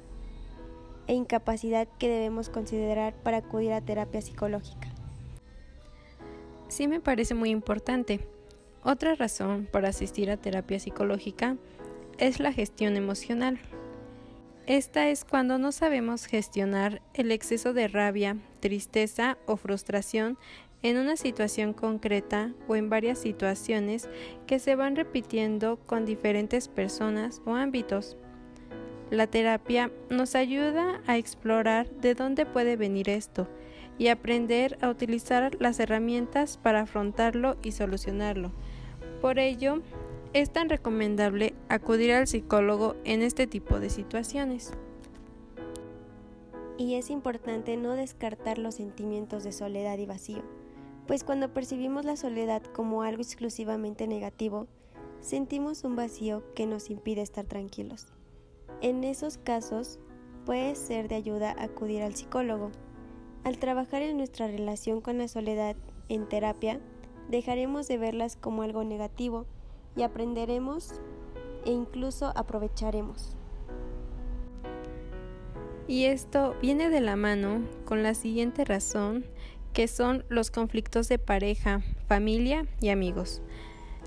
e 1.08 1.14
incapacidad 1.14 1.88
que 1.98 2.08
debemos 2.08 2.50
considerar 2.50 3.14
para 3.14 3.38
acudir 3.38 3.72
a 3.72 3.80
terapia 3.80 4.22
psicológica. 4.22 4.88
Sí 6.68 6.86
me 6.86 7.00
parece 7.00 7.34
muy 7.34 7.50
importante. 7.50 8.33
Otra 8.84 9.14
razón 9.14 9.66
para 9.72 9.88
asistir 9.88 10.30
a 10.30 10.36
terapia 10.36 10.78
psicológica 10.78 11.56
es 12.18 12.38
la 12.38 12.52
gestión 12.52 12.96
emocional. 12.96 13.58
Esta 14.66 15.08
es 15.08 15.24
cuando 15.24 15.58
no 15.58 15.72
sabemos 15.72 16.26
gestionar 16.26 17.00
el 17.14 17.32
exceso 17.32 17.72
de 17.72 17.88
rabia, 17.88 18.36
tristeza 18.60 19.38
o 19.46 19.56
frustración 19.56 20.38
en 20.82 20.98
una 20.98 21.16
situación 21.16 21.72
concreta 21.72 22.52
o 22.68 22.76
en 22.76 22.90
varias 22.90 23.18
situaciones 23.18 24.08
que 24.46 24.58
se 24.58 24.76
van 24.76 24.96
repitiendo 24.96 25.78
con 25.86 26.04
diferentes 26.04 26.68
personas 26.68 27.40
o 27.46 27.54
ámbitos. 27.54 28.18
La 29.10 29.26
terapia 29.26 29.90
nos 30.10 30.34
ayuda 30.34 31.00
a 31.06 31.16
explorar 31.16 31.88
de 31.90 32.14
dónde 32.14 32.44
puede 32.44 32.76
venir 32.76 33.08
esto 33.08 33.48
y 33.98 34.08
aprender 34.08 34.76
a 34.82 34.90
utilizar 34.90 35.56
las 35.60 35.80
herramientas 35.80 36.58
para 36.58 36.82
afrontarlo 36.82 37.56
y 37.62 37.72
solucionarlo. 37.72 38.52
Por 39.24 39.38
ello, 39.38 39.80
es 40.34 40.50
tan 40.50 40.68
recomendable 40.68 41.54
acudir 41.70 42.12
al 42.12 42.26
psicólogo 42.26 42.94
en 43.04 43.22
este 43.22 43.46
tipo 43.46 43.80
de 43.80 43.88
situaciones. 43.88 44.74
Y 46.76 46.96
es 46.96 47.08
importante 47.08 47.78
no 47.78 47.94
descartar 47.94 48.58
los 48.58 48.74
sentimientos 48.74 49.42
de 49.42 49.52
soledad 49.52 49.96
y 49.96 50.04
vacío, 50.04 50.42
pues 51.06 51.24
cuando 51.24 51.54
percibimos 51.54 52.04
la 52.04 52.18
soledad 52.18 52.60
como 52.74 53.02
algo 53.02 53.22
exclusivamente 53.22 54.06
negativo, 54.06 54.66
sentimos 55.22 55.84
un 55.84 55.96
vacío 55.96 56.42
que 56.54 56.66
nos 56.66 56.90
impide 56.90 57.22
estar 57.22 57.46
tranquilos. 57.46 58.08
En 58.82 59.04
esos 59.04 59.38
casos, 59.38 60.00
puede 60.44 60.74
ser 60.74 61.08
de 61.08 61.14
ayuda 61.14 61.56
acudir 61.58 62.02
al 62.02 62.14
psicólogo. 62.14 62.72
Al 63.42 63.56
trabajar 63.56 64.02
en 64.02 64.18
nuestra 64.18 64.48
relación 64.48 65.00
con 65.00 65.16
la 65.16 65.28
soledad 65.28 65.76
en 66.10 66.28
terapia, 66.28 66.78
dejaremos 67.28 67.88
de 67.88 67.98
verlas 67.98 68.36
como 68.36 68.62
algo 68.62 68.84
negativo 68.84 69.46
y 69.96 70.02
aprenderemos 70.02 71.00
e 71.64 71.70
incluso 71.70 72.32
aprovecharemos. 72.36 73.36
Y 75.86 76.04
esto 76.04 76.56
viene 76.62 76.88
de 76.88 77.00
la 77.00 77.16
mano 77.16 77.60
con 77.84 78.02
la 78.02 78.14
siguiente 78.14 78.64
razón, 78.64 79.26
que 79.74 79.86
son 79.88 80.24
los 80.28 80.50
conflictos 80.50 81.08
de 81.08 81.18
pareja, 81.18 81.82
familia 82.08 82.66
y 82.80 82.88
amigos, 82.88 83.42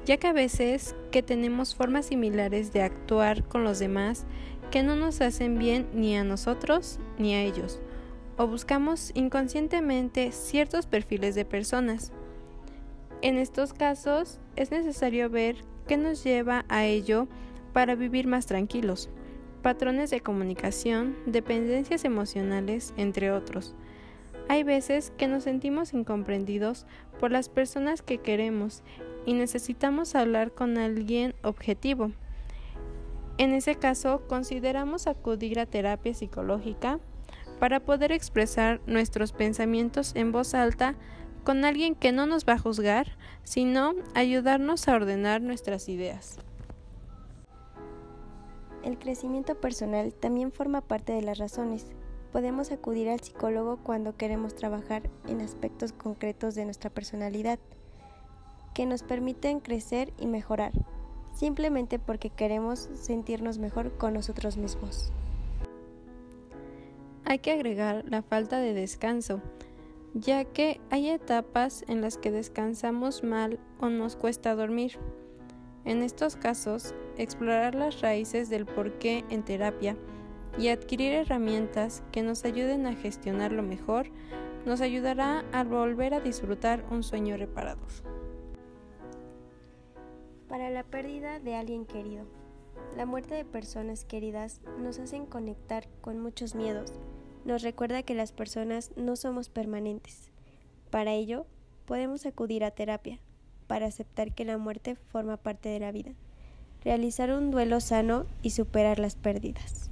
ya 0.05 0.17
que 0.17 0.27
a 0.27 0.33
veces 0.33 0.95
que 1.11 1.21
tenemos 1.21 1.75
formas 1.75 2.07
similares 2.07 2.73
de 2.73 2.81
actuar 2.81 3.43
con 3.47 3.63
los 3.63 3.77
demás 3.77 4.25
que 4.71 4.81
no 4.81 4.95
nos 4.95 5.21
hacen 5.21 5.59
bien 5.59 5.87
ni 5.93 6.15
a 6.17 6.23
nosotros 6.23 6.99
ni 7.17 7.35
a 7.35 7.43
ellos, 7.43 7.79
o 8.37 8.47
buscamos 8.47 9.11
inconscientemente 9.13 10.31
ciertos 10.31 10.87
perfiles 10.87 11.35
de 11.35 11.45
personas. 11.45 12.11
En 13.23 13.37
estos 13.37 13.73
casos 13.73 14.39
es 14.55 14.69
necesario 14.69 15.29
ver 15.29 15.55
qué 15.87 15.97
nos 15.97 16.23
lleva 16.23 16.65
a 16.69 16.85
ello 16.85 17.27
para 17.73 17.95
vivir 17.95 18.27
más 18.27 18.45
tranquilos, 18.45 19.09
patrones 19.63 20.11
de 20.11 20.21
comunicación, 20.21 21.15
dependencias 21.25 22.05
emocionales, 22.05 22.93
entre 22.95 23.31
otros. 23.31 23.75
Hay 24.49 24.63
veces 24.63 25.11
que 25.17 25.27
nos 25.27 25.43
sentimos 25.43 25.93
incomprendidos 25.93 26.85
por 27.19 27.31
las 27.31 27.49
personas 27.49 28.03
que 28.03 28.19
queremos 28.19 28.83
y 29.25 29.33
necesitamos 29.33 30.13
hablar 30.13 30.51
con 30.51 30.77
alguien 30.77 31.33
objetivo. 31.41 32.11
En 33.39 33.51
ese 33.51 33.75
caso, 33.75 34.27
consideramos 34.27 35.07
acudir 35.07 35.59
a 35.59 35.65
terapia 35.65 36.13
psicológica 36.13 36.99
para 37.59 37.79
poder 37.79 38.11
expresar 38.11 38.79
nuestros 38.85 39.31
pensamientos 39.31 40.15
en 40.15 40.31
voz 40.31 40.53
alta 40.53 40.95
con 41.47 41.63
alguien 41.63 41.95
que 41.95 42.11
no 42.11 42.25
nos 42.25 42.43
va 42.43 42.55
a 42.55 42.59
juzgar, 42.59 43.07
sino 43.45 43.93
ayudarnos 44.13 44.85
a 44.89 44.95
ordenar 44.95 45.41
nuestras 45.41 45.87
ideas. 45.87 46.39
El 48.83 48.99
crecimiento 48.99 49.55
personal 49.55 50.13
también 50.13 50.51
forma 50.51 50.81
parte 50.81 51.13
de 51.13 51.21
las 51.21 51.37
razones. 51.37 51.85
Podemos 52.33 52.73
acudir 52.73 53.07
al 53.07 53.21
psicólogo 53.21 53.77
cuando 53.81 54.17
queremos 54.17 54.55
trabajar 54.55 55.09
en 55.25 55.39
aspectos 55.39 55.93
concretos 55.93 56.53
de 56.53 56.65
nuestra 56.65 56.89
personalidad 56.89 57.59
que 58.73 58.85
nos 58.85 59.03
permiten 59.03 59.61
crecer 59.61 60.11
y 60.17 60.27
mejorar, 60.27 60.73
simplemente 61.33 61.97
porque 61.97 62.29
queremos 62.29 62.89
sentirnos 62.93 63.57
mejor 63.57 63.97
con 63.97 64.13
nosotros 64.13 64.57
mismos. 64.57 65.13
Hay 67.23 67.39
que 67.39 67.53
agregar 67.53 68.03
la 68.05 68.21
falta 68.21 68.59
de 68.59 68.73
descanso 68.73 69.41
ya 70.13 70.45
que 70.45 70.79
hay 70.89 71.09
etapas 71.09 71.83
en 71.87 72.01
las 72.01 72.17
que 72.17 72.31
descansamos 72.31 73.23
mal 73.23 73.59
o 73.79 73.89
nos 73.89 74.15
cuesta 74.15 74.55
dormir. 74.55 74.97
En 75.85 76.03
estos 76.03 76.35
casos, 76.35 76.93
explorar 77.17 77.75
las 77.75 78.01
raíces 78.01 78.49
del 78.49 78.65
porqué 78.65 79.23
en 79.29 79.43
terapia 79.43 79.95
y 80.57 80.69
adquirir 80.69 81.13
herramientas 81.13 82.03
que 82.11 82.23
nos 82.23 82.43
ayuden 82.45 82.87
a 82.87 82.95
gestionarlo 82.95 83.63
mejor 83.63 84.07
nos 84.65 84.81
ayudará 84.81 85.45
a 85.53 85.63
volver 85.63 86.13
a 86.13 86.19
disfrutar 86.19 86.83
un 86.91 87.01
sueño 87.01 87.37
reparador. 87.37 87.87
Para 90.49 90.69
la 90.69 90.83
pérdida 90.83 91.39
de 91.39 91.55
alguien 91.55 91.85
querido. 91.85 92.25
La 92.95 93.05
muerte 93.05 93.35
de 93.35 93.45
personas 93.45 94.03
queridas 94.03 94.61
nos 94.79 94.99
hacen 94.99 95.25
conectar 95.25 95.87
con 96.01 96.19
muchos 96.19 96.53
miedos, 96.53 96.91
nos 97.47 97.63
recuerda 97.63 98.03
que 98.03 98.13
las 98.13 98.33
personas 98.33 98.91
no 98.97 99.15
somos 99.15 99.47
permanentes. 99.47 100.29
Para 100.91 101.13
ello, 101.13 101.47
podemos 101.85 102.25
acudir 102.25 102.65
a 102.65 102.71
terapia, 102.71 103.19
para 103.67 103.87
aceptar 103.87 104.33
que 104.35 104.43
la 104.43 104.57
muerte 104.57 104.95
forma 104.95 105.37
parte 105.37 105.69
de 105.69 105.79
la 105.79 105.93
vida, 105.93 106.11
realizar 106.83 107.31
un 107.31 107.49
duelo 107.49 107.79
sano 107.79 108.25
y 108.41 108.49
superar 108.49 108.99
las 108.99 109.15
pérdidas. 109.15 109.89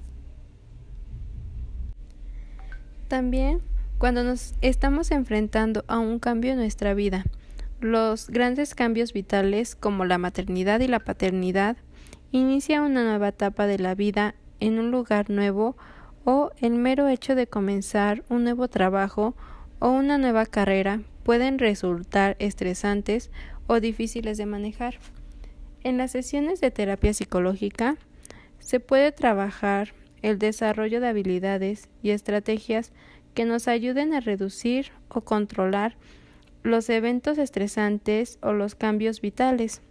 También 3.07 3.61
cuando 3.97 4.25
nos 4.25 4.55
estamos 4.59 5.11
enfrentando 5.11 5.85
a 5.87 5.99
un 5.99 6.19
cambio 6.19 6.51
en 6.51 6.57
nuestra 6.57 6.93
vida, 6.93 7.23
los 7.79 8.29
grandes 8.29 8.75
cambios 8.75 9.13
vitales 9.13 9.75
como 9.75 10.03
la 10.03 10.17
maternidad 10.17 10.81
y 10.81 10.87
la 10.87 10.99
paternidad, 10.99 11.77
inicia 12.31 12.81
una 12.81 13.05
nueva 13.05 13.29
etapa 13.29 13.65
de 13.67 13.79
la 13.79 13.95
vida 13.95 14.35
en 14.59 14.79
un 14.79 14.91
lugar 14.91 15.29
nuevo 15.29 15.77
o 16.25 16.51
el 16.59 16.73
mero 16.73 17.07
hecho 17.07 17.35
de 17.35 17.47
comenzar 17.47 18.23
un 18.29 18.43
nuevo 18.43 18.67
trabajo 18.67 19.35
o 19.79 19.89
una 19.89 20.17
nueva 20.17 20.45
carrera 20.45 21.01
pueden 21.23 21.59
resultar 21.59 22.35
estresantes 22.39 23.31
o 23.67 23.79
difíciles 23.79 24.37
de 24.37 24.45
manejar. 24.45 24.99
En 25.83 25.97
las 25.97 26.11
sesiones 26.11 26.61
de 26.61 26.71
terapia 26.71 27.13
psicológica 27.13 27.95
se 28.59 28.79
puede 28.79 29.11
trabajar 29.11 29.93
el 30.23 30.39
desarrollo 30.39 30.99
de 30.99 31.07
habilidades 31.07 31.89
y 32.01 32.09
estrategias 32.09 32.91
que 33.35 33.45
nos 33.45 33.67
ayuden 33.67 34.13
a 34.13 34.19
reducir 34.19 34.91
o 35.09 35.21
controlar 35.21 35.95
los 36.63 36.89
eventos 36.89 37.37
estresantes 37.37 38.39
o 38.41 38.53
los 38.53 38.73
cambios 38.73 39.21
vitales. 39.21 39.81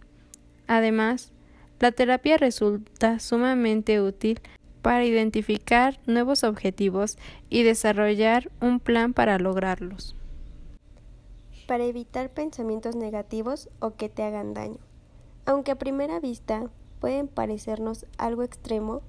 Además, 0.67 1.31
la 1.79 1.91
terapia 1.93 2.37
resulta 2.37 3.19
sumamente 3.19 4.01
útil 4.01 4.41
para 4.85 5.03
identificar 5.03 5.99
nuevos 6.05 6.43
objetivos 6.43 7.17
y 7.49 7.63
desarrollar 7.63 8.51
un 8.61 8.79
plan 8.79 9.15
para 9.15 9.39
lograrlos. 9.39 10.15
Para 11.65 11.85
evitar 11.85 12.29
pensamientos 12.29 12.95
negativos 12.95 13.67
o 13.79 13.95
que 13.95 14.09
te 14.09 14.21
hagan 14.21 14.53
daño. 14.53 14.77
Aunque 15.47 15.71
a 15.71 15.79
primera 15.79 16.19
vista 16.19 16.69
pueden 16.99 17.27
parecernos 17.27 18.05
algo 18.19 18.43
extremo, 18.43 19.01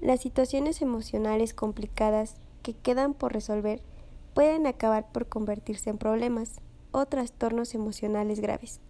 las 0.00 0.20
situaciones 0.20 0.80
emocionales 0.80 1.52
complicadas 1.52 2.36
que 2.62 2.72
quedan 2.72 3.12
por 3.12 3.34
resolver 3.34 3.82
pueden 4.32 4.66
acabar 4.66 5.12
por 5.12 5.28
convertirse 5.28 5.90
en 5.90 5.98
problemas 5.98 6.62
o 6.92 7.04
trastornos 7.04 7.74
emocionales 7.74 8.40
graves. 8.40 8.80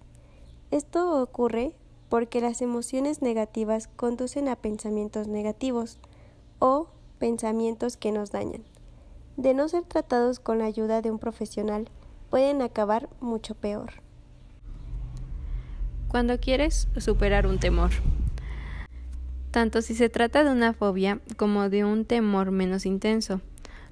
Esto 0.70 1.20
ocurre 1.20 1.75
porque 2.08 2.40
las 2.40 2.62
emociones 2.62 3.20
negativas 3.20 3.88
conducen 3.88 4.46
a 4.46 4.54
pensamientos 4.54 5.26
negativos 5.26 5.99
o 6.61 6.87
pensamientos 7.19 7.97
que 7.97 8.12
nos 8.12 8.31
dañan. 8.31 8.62
De 9.37 9.55
no 9.55 9.69
ser 9.69 9.83
tratados 9.83 10.38
con 10.38 10.61
la 10.61 10.67
ayuda 10.67 11.02
de 11.02 11.11
un 11.11 11.19
profesional, 11.19 11.88
pueden 12.31 12.62
acabar 12.62 13.09
mucho 13.21 13.57
peor. 13.57 13.95
Cuando 16.07 16.38
quieres 16.38 16.88
superar 16.99 17.47
un 17.47 17.59
temor, 17.59 17.90
tanto 19.50 19.83
si 19.83 19.95
se 19.95 20.09
trata 20.09 20.45
de 20.45 20.52
una 20.52 20.73
fobia 20.73 21.21
como 21.37 21.69
de 21.69 21.85
un 21.85 22.05
temor 22.05 22.52
menos 22.52 22.87
intenso, 22.87 23.40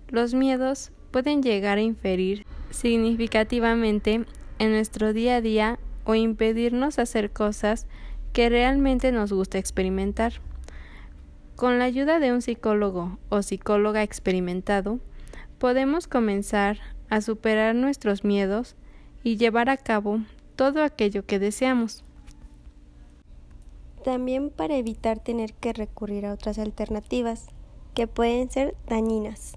los 0.09 0.35
miedos 0.35 0.93
pueden 1.11 1.43
llegar 1.43 1.79
a 1.79 1.83
inferir 1.83 2.47
significativamente 2.71 4.25
en 4.59 4.73
nuestro 4.73 5.13
día 5.13 5.37
a 5.37 5.41
día 5.41 5.79
o 6.05 6.15
impedirnos 6.15 6.99
hacer 6.99 7.31
cosas 7.31 7.87
que 8.33 8.49
realmente 8.49 9.13
nos 9.13 9.33
gusta 9.33 9.59
experimentar. 9.59 10.35
Con 11.59 11.81
la 11.81 11.87
ayuda 11.87 12.21
de 12.21 12.33
un 12.33 12.41
psicólogo 12.41 13.19
o 13.31 13.43
psicóloga 13.43 14.05
experimentado, 14.05 15.01
podemos 15.59 16.07
comenzar 16.07 16.79
a 17.11 17.21
superar 17.21 17.75
nuestros 17.75 18.23
miedos 18.23 18.77
y 19.25 19.39
llevar 19.39 19.69
a 19.69 19.77
cabo 19.77 20.21
todo 20.55 20.85
aquello 20.85 21.27
que 21.27 21.41
deseamos. 21.41 22.05
También 24.05 24.51
para 24.51 24.77
evitar 24.77 25.19
tener 25.19 25.53
que 25.53 25.73
recurrir 25.73 26.27
a 26.27 26.33
otras 26.33 26.61
alternativas 26.61 27.49
que 27.93 28.07
pueden 28.07 28.49
ser 28.53 28.77
dañinas. 28.87 29.55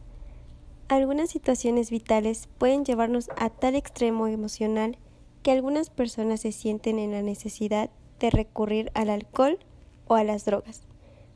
Algunas 0.87 1.29
situaciones 1.29 1.91
vitales 1.91 2.49
pueden 2.57 2.83
llevarnos 2.83 3.29
a 3.37 3.51
tal 3.51 3.75
extremo 3.75 4.25
emocional 4.25 4.97
que 5.43 5.51
algunas 5.51 5.91
personas 5.91 6.41
se 6.41 6.51
sienten 6.51 6.97
en 6.97 7.11
la 7.11 7.21
necesidad 7.21 7.91
de 8.19 8.31
recurrir 8.31 8.89
al 8.95 9.11
alcohol 9.11 9.59
o 10.07 10.15
a 10.15 10.23
las 10.23 10.45
drogas, 10.45 10.81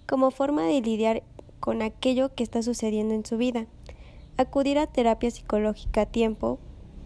como 0.08 0.32
forma 0.32 0.64
de 0.64 0.82
lidiar 0.82 1.24
con 1.60 1.82
aquello 1.82 2.34
que 2.34 2.44
está 2.44 2.62
sucediendo 2.62 3.14
en 3.14 3.26
su 3.26 3.38
vida. 3.38 3.66
Acudir 4.38 4.78
a 4.78 4.88
terapia 4.88 5.32
psicológica 5.32 6.02
a 6.02 6.06
tiempo 6.06 6.60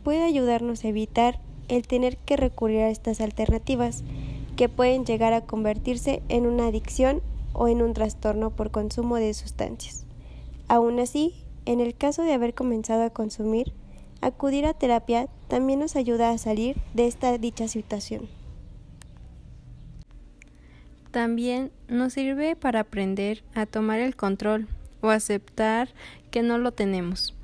puede 0.04 0.24
ayudarnos 0.24 0.84
a 0.84 0.88
evitar 0.88 1.40
el 1.68 1.88
tener 1.88 2.18
que 2.18 2.36
recurrir 2.36 2.82
a 2.82 2.90
estas 2.90 3.22
alternativas 3.22 4.04
que 4.56 4.68
pueden 4.68 5.06
llegar 5.06 5.34
a 5.34 5.46
convertirse 5.46 6.22
en 6.28 6.46
una 6.46 6.68
adicción 6.68 7.22
o 7.54 7.68
en 7.68 7.82
un 7.82 7.94
trastorno 7.94 8.50
por 8.50 8.72
consumo 8.72 9.16
de 9.16 9.34
sustancias. 9.34 10.06
Aún 10.68 11.00
así, 11.00 11.34
en 11.66 11.80
el 11.80 11.96
caso 11.96 12.24
de 12.24 12.34
haber 12.34 12.54
comenzado 12.54 13.04
a 13.04 13.10
consumir, 13.12 13.74
acudir 14.22 14.66
a 14.66 14.74
terapia 14.74 15.30
también 15.48 15.80
nos 15.80 15.96
ayuda 15.96 16.32
a 16.32 16.38
salir 16.38 16.78
de 16.94 17.08
esta 17.08 17.38
dicha 17.38 17.68
situación. 17.68 18.39
También 21.12 21.72
nos 21.88 22.14
sirve 22.14 22.56
para 22.56 22.82
aprender 22.82 23.44
a 23.56 23.66
tomar 23.66 24.00
el 24.00 24.16
control 24.16 24.68
o 25.02 25.10
aceptar 25.10 25.90
que 26.30 26.44
no 26.44 26.58
lo 26.58 26.72
tenemos. 26.72 27.36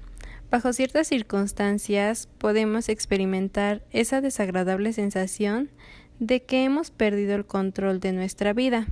Bajo 0.52 0.72
ciertas 0.72 1.08
circunstancias 1.08 2.30
podemos 2.38 2.90
experimentar 2.90 3.82
esa 3.92 4.22
desagradable 4.22 4.94
sensación 4.94 5.70
de 6.20 6.44
que 6.44 6.64
hemos 6.64 6.92
perdido 6.92 7.36
el 7.36 7.46
control 7.46 8.00
de 8.00 8.14
nuestra 8.14 8.54
vida. 8.54 8.88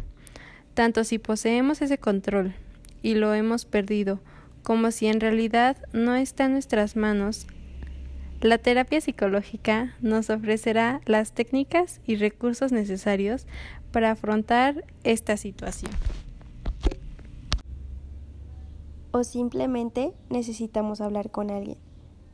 Tanto 0.73 1.03
si 1.03 1.19
poseemos 1.19 1.81
ese 1.81 1.99
control 1.99 2.55
y 3.03 3.13
lo 3.13 3.33
hemos 3.33 3.65
perdido 3.65 4.19
como 4.63 4.91
si 4.91 5.07
en 5.07 5.19
realidad 5.19 5.77
no 5.91 6.15
está 6.15 6.45
en 6.45 6.53
nuestras 6.53 6.95
manos. 6.95 7.45
La 8.41 8.57
terapia 8.57 8.99
psicológica 8.99 9.95
nos 10.01 10.29
ofrecerá 10.29 10.99
las 11.05 11.33
técnicas 11.33 12.01
y 12.05 12.15
recursos 12.15 12.71
necesarios 12.71 13.45
para 13.93 14.12
afrontar 14.12 14.84
esta 15.06 15.38
situación. 15.38 15.91
O 19.12 19.23
simplemente 19.23 20.13
necesitamos 20.29 20.99
hablar 20.99 21.29
con 21.29 21.51
alguien. 21.51 21.77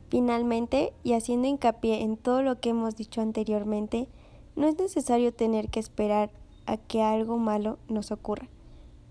Finalmente, 0.08 0.92
y 1.04 1.12
haciendo 1.12 1.46
hincapié 1.46 2.02
en 2.02 2.16
todo 2.16 2.42
lo 2.42 2.58
que 2.58 2.70
hemos 2.70 2.96
dicho 2.96 3.20
anteriormente, 3.20 4.08
no 4.56 4.66
es 4.66 4.76
necesario 4.78 5.32
tener 5.32 5.68
que 5.68 5.78
esperar 5.78 6.30
a 6.66 6.78
que 6.78 7.02
algo 7.02 7.38
malo 7.38 7.78
nos 7.88 8.10
ocurra 8.10 8.48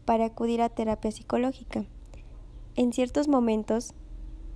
para 0.05 0.25
acudir 0.25 0.61
a 0.61 0.69
terapia 0.69 1.11
psicológica. 1.11 1.85
En 2.75 2.91
ciertos 2.91 3.27
momentos, 3.27 3.93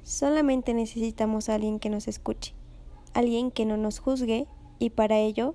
solamente 0.01 0.73
necesitamos 0.73 1.47
a 1.47 1.55
alguien 1.55 1.79
que 1.79 1.89
nos 1.89 2.07
escuche, 2.07 2.55
alguien 3.13 3.51
que 3.51 3.65
no 3.65 3.77
nos 3.77 3.99
juzgue 3.99 4.47
y 4.79 4.89
para 4.89 5.19
ello, 5.19 5.53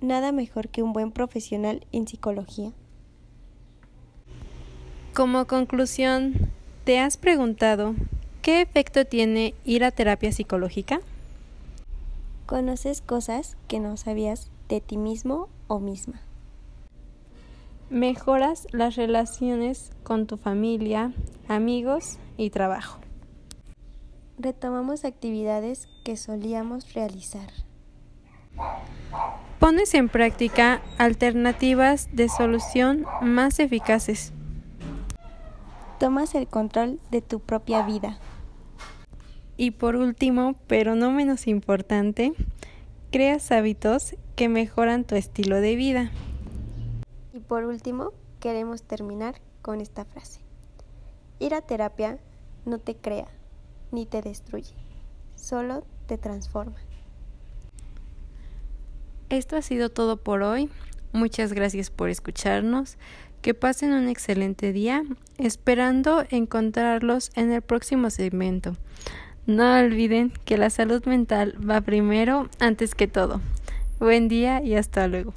nada 0.00 0.32
mejor 0.32 0.68
que 0.68 0.82
un 0.82 0.92
buen 0.92 1.12
profesional 1.12 1.86
en 1.92 2.06
psicología. 2.06 2.72
Como 5.14 5.46
conclusión, 5.46 6.50
¿te 6.84 6.98
has 6.98 7.16
preguntado 7.16 7.94
qué 8.42 8.60
efecto 8.60 9.04
tiene 9.04 9.54
ir 9.64 9.84
a 9.84 9.90
terapia 9.90 10.30
psicológica? 10.30 11.00
Conoces 12.44 13.00
cosas 13.00 13.56
que 13.66 13.80
no 13.80 13.96
sabías 13.96 14.50
de 14.68 14.80
ti 14.80 14.96
mismo 14.96 15.48
o 15.68 15.80
misma. 15.80 16.20
Mejoras 17.88 18.66
las 18.72 18.96
relaciones 18.96 19.90
con 20.02 20.26
tu 20.26 20.36
familia, 20.36 21.12
amigos 21.48 22.18
y 22.36 22.50
trabajo. 22.50 22.98
Retomamos 24.38 25.04
actividades 25.04 25.88
que 26.04 26.16
solíamos 26.16 26.92
realizar. 26.92 27.48
Pones 29.66 29.94
en 29.94 30.08
práctica 30.08 30.80
alternativas 30.96 32.08
de 32.12 32.28
solución 32.28 33.04
más 33.20 33.58
eficaces. 33.58 34.32
Tomas 35.98 36.36
el 36.36 36.46
control 36.46 37.00
de 37.10 37.20
tu 37.20 37.40
propia 37.40 37.84
vida. 37.84 38.20
Y 39.56 39.72
por 39.72 39.96
último, 39.96 40.54
pero 40.68 40.94
no 40.94 41.10
menos 41.10 41.48
importante, 41.48 42.32
creas 43.10 43.50
hábitos 43.50 44.14
que 44.36 44.48
mejoran 44.48 45.02
tu 45.02 45.16
estilo 45.16 45.60
de 45.60 45.74
vida. 45.74 46.12
Y 47.34 47.40
por 47.40 47.64
último, 47.64 48.12
queremos 48.38 48.84
terminar 48.84 49.40
con 49.62 49.80
esta 49.80 50.04
frase. 50.04 50.42
Ir 51.40 51.54
a 51.54 51.60
terapia 51.60 52.20
no 52.66 52.78
te 52.78 52.94
crea 52.94 53.26
ni 53.90 54.06
te 54.06 54.22
destruye, 54.22 54.76
solo 55.34 55.82
te 56.06 56.18
transforma. 56.18 56.78
Esto 59.28 59.56
ha 59.56 59.62
sido 59.62 59.88
todo 59.88 60.16
por 60.16 60.42
hoy. 60.42 60.68
Muchas 61.12 61.52
gracias 61.52 61.90
por 61.90 62.08
escucharnos. 62.08 62.96
Que 63.42 63.54
pasen 63.54 63.92
un 63.92 64.08
excelente 64.08 64.72
día, 64.72 65.04
esperando 65.38 66.24
encontrarlos 66.30 67.30
en 67.34 67.52
el 67.52 67.62
próximo 67.62 68.10
segmento. 68.10 68.76
No 69.46 69.78
olviden 69.78 70.32
que 70.44 70.56
la 70.56 70.70
salud 70.70 71.04
mental 71.06 71.54
va 71.58 71.80
primero 71.80 72.48
antes 72.58 72.94
que 72.94 73.06
todo. 73.06 73.40
Buen 74.00 74.28
día 74.28 74.62
y 74.62 74.74
hasta 74.74 75.06
luego. 75.06 75.32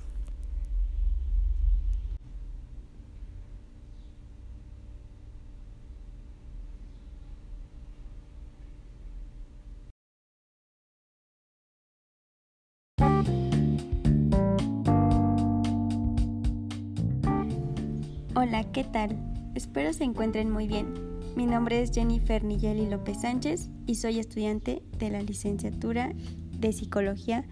Hola, 18.42 18.64
¿qué 18.72 18.86
tal? 18.86 19.18
Espero 19.54 19.92
se 19.92 20.06
encuentren 20.06 20.50
muy 20.50 20.66
bien. 20.66 20.94
Mi 21.36 21.46
nombre 21.46 21.82
es 21.82 21.92
Jennifer 21.92 22.42
Nigeli 22.42 22.88
López 22.88 23.20
Sánchez 23.20 23.70
y 23.86 23.96
soy 23.96 24.18
estudiante 24.18 24.82
de 24.98 25.10
la 25.10 25.22
licenciatura 25.22 26.14
de 26.58 26.72
Psicología 26.72 27.44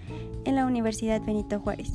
en 0.46 0.56
la 0.56 0.66
Universidad 0.66 1.22
Benito 1.22 1.60
Juárez. 1.60 1.92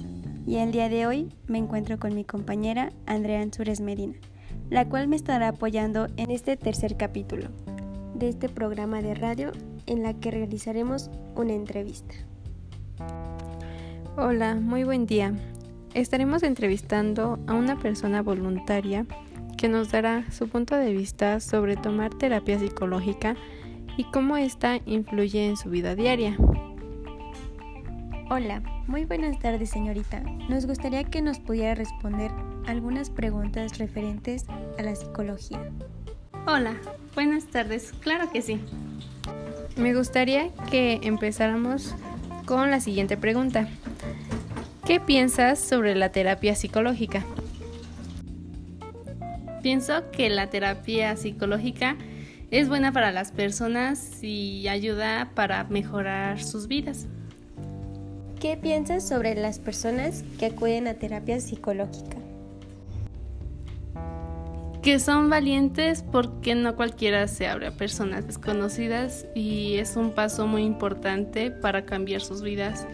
Y 0.46 0.56
el 0.56 0.72
día 0.72 0.90
de 0.90 1.06
hoy 1.06 1.30
me 1.46 1.56
encuentro 1.56 1.98
con 1.98 2.14
mi 2.14 2.24
compañera 2.24 2.92
Andrea 3.06 3.40
Ansures 3.40 3.80
Medina, 3.80 4.16
la 4.68 4.86
cual 4.86 5.08
me 5.08 5.16
estará 5.16 5.48
apoyando 5.48 6.08
en 6.18 6.30
este 6.30 6.58
tercer 6.58 6.98
capítulo 6.98 7.48
de 8.14 8.28
este 8.28 8.50
programa 8.50 9.00
de 9.00 9.14
radio 9.14 9.52
en 9.86 10.02
la 10.02 10.12
que 10.12 10.32
realizaremos 10.32 11.10
una 11.34 11.54
entrevista. 11.54 12.14
Hola, 14.18 14.56
muy 14.56 14.84
buen 14.84 15.06
día. 15.06 15.32
Estaremos 15.94 16.42
entrevistando 16.42 17.38
a 17.46 17.52
una 17.52 17.78
persona 17.78 18.22
voluntaria 18.22 19.04
que 19.58 19.68
nos 19.68 19.90
dará 19.90 20.24
su 20.30 20.48
punto 20.48 20.74
de 20.74 20.92
vista 20.92 21.38
sobre 21.38 21.76
tomar 21.76 22.14
terapia 22.14 22.58
psicológica 22.58 23.36
y 23.98 24.04
cómo 24.04 24.38
ésta 24.38 24.80
influye 24.86 25.46
en 25.46 25.58
su 25.58 25.68
vida 25.68 25.94
diaria. 25.94 26.36
Hola, 28.30 28.62
muy 28.86 29.04
buenas 29.04 29.38
tardes 29.38 29.68
señorita. 29.68 30.20
Nos 30.48 30.64
gustaría 30.64 31.04
que 31.04 31.20
nos 31.20 31.38
pudiera 31.38 31.74
responder 31.74 32.30
algunas 32.66 33.10
preguntas 33.10 33.76
referentes 33.76 34.46
a 34.78 34.82
la 34.82 34.96
psicología. 34.96 35.60
Hola, 36.46 36.74
buenas 37.14 37.44
tardes, 37.48 37.92
claro 38.00 38.32
que 38.32 38.40
sí. 38.40 38.58
Me 39.76 39.94
gustaría 39.94 40.48
que 40.70 41.00
empezáramos 41.02 41.94
con 42.46 42.70
la 42.70 42.80
siguiente 42.80 43.18
pregunta. 43.18 43.68
¿Qué 44.84 44.98
piensas 44.98 45.60
sobre 45.60 45.94
la 45.94 46.10
terapia 46.10 46.56
psicológica? 46.56 47.24
Pienso 49.62 50.10
que 50.10 50.28
la 50.28 50.50
terapia 50.50 51.16
psicológica 51.16 51.96
es 52.50 52.68
buena 52.68 52.90
para 52.90 53.12
las 53.12 53.30
personas 53.30 54.24
y 54.24 54.66
ayuda 54.66 55.30
para 55.36 55.62
mejorar 55.64 56.42
sus 56.42 56.66
vidas. 56.66 57.06
¿Qué 58.40 58.56
piensas 58.56 59.06
sobre 59.06 59.36
las 59.36 59.60
personas 59.60 60.24
que 60.40 60.46
acuden 60.46 60.88
a 60.88 60.94
terapia 60.94 61.38
psicológica? 61.38 62.16
Que 64.82 64.98
son 64.98 65.30
valientes 65.30 66.02
porque 66.10 66.56
no 66.56 66.74
cualquiera 66.74 67.28
se 67.28 67.46
abre 67.46 67.68
a 67.68 67.76
personas 67.76 68.26
desconocidas 68.26 69.26
y 69.36 69.76
es 69.76 69.94
un 69.94 70.10
paso 70.10 70.48
muy 70.48 70.64
importante 70.64 71.52
para 71.52 71.86
cambiar 71.86 72.20
sus 72.20 72.42
vidas 72.42 72.84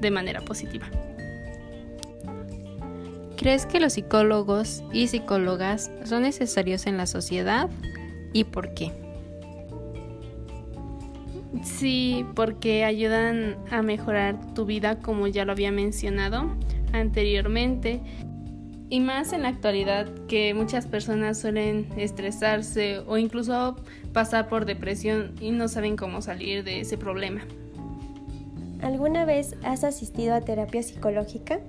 de 0.00 0.10
manera 0.10 0.40
positiva. 0.40 0.90
¿Crees 3.36 3.66
que 3.66 3.80
los 3.80 3.92
psicólogos 3.92 4.82
y 4.92 5.08
psicólogas 5.08 5.90
son 6.04 6.22
necesarios 6.22 6.86
en 6.86 6.96
la 6.96 7.06
sociedad 7.06 7.68
y 8.32 8.44
por 8.44 8.72
qué? 8.72 8.92
Sí, 11.62 12.24
porque 12.34 12.84
ayudan 12.84 13.56
a 13.70 13.82
mejorar 13.82 14.54
tu 14.54 14.64
vida 14.64 14.98
como 14.98 15.26
ya 15.26 15.44
lo 15.44 15.52
había 15.52 15.70
mencionado 15.70 16.50
anteriormente. 16.92 18.00
Y 18.88 19.00
más 19.00 19.32
en 19.32 19.42
la 19.42 19.48
actualidad 19.48 20.08
que 20.28 20.54
muchas 20.54 20.86
personas 20.86 21.40
suelen 21.40 21.88
estresarse 21.96 23.00
o 23.06 23.18
incluso 23.18 23.76
pasar 24.12 24.48
por 24.48 24.64
depresión 24.64 25.34
y 25.40 25.50
no 25.50 25.68
saben 25.68 25.96
cómo 25.96 26.22
salir 26.22 26.62
de 26.62 26.80
ese 26.80 26.96
problema. 26.96 27.42
¿Alguna 28.82 29.24
vez 29.24 29.56
has 29.64 29.82
asistido 29.82 30.34
a 30.34 30.40
terapia 30.40 30.82
psicológica? 30.82 31.60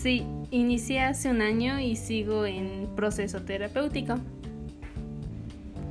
Sí, 0.00 0.24
inicié 0.52 1.00
hace 1.00 1.28
un 1.28 1.42
año 1.42 1.80
y 1.80 1.96
sigo 1.96 2.46
en 2.46 2.86
proceso 2.94 3.42
terapéutico. 3.42 4.14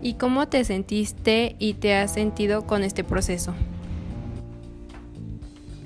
¿Y 0.01 0.13
cómo 0.13 0.47
te 0.47 0.63
sentiste 0.63 1.57
y 1.59 1.73
te 1.73 1.93
has 1.93 2.13
sentido 2.13 2.65
con 2.65 2.83
este 2.83 3.03
proceso? 3.03 3.53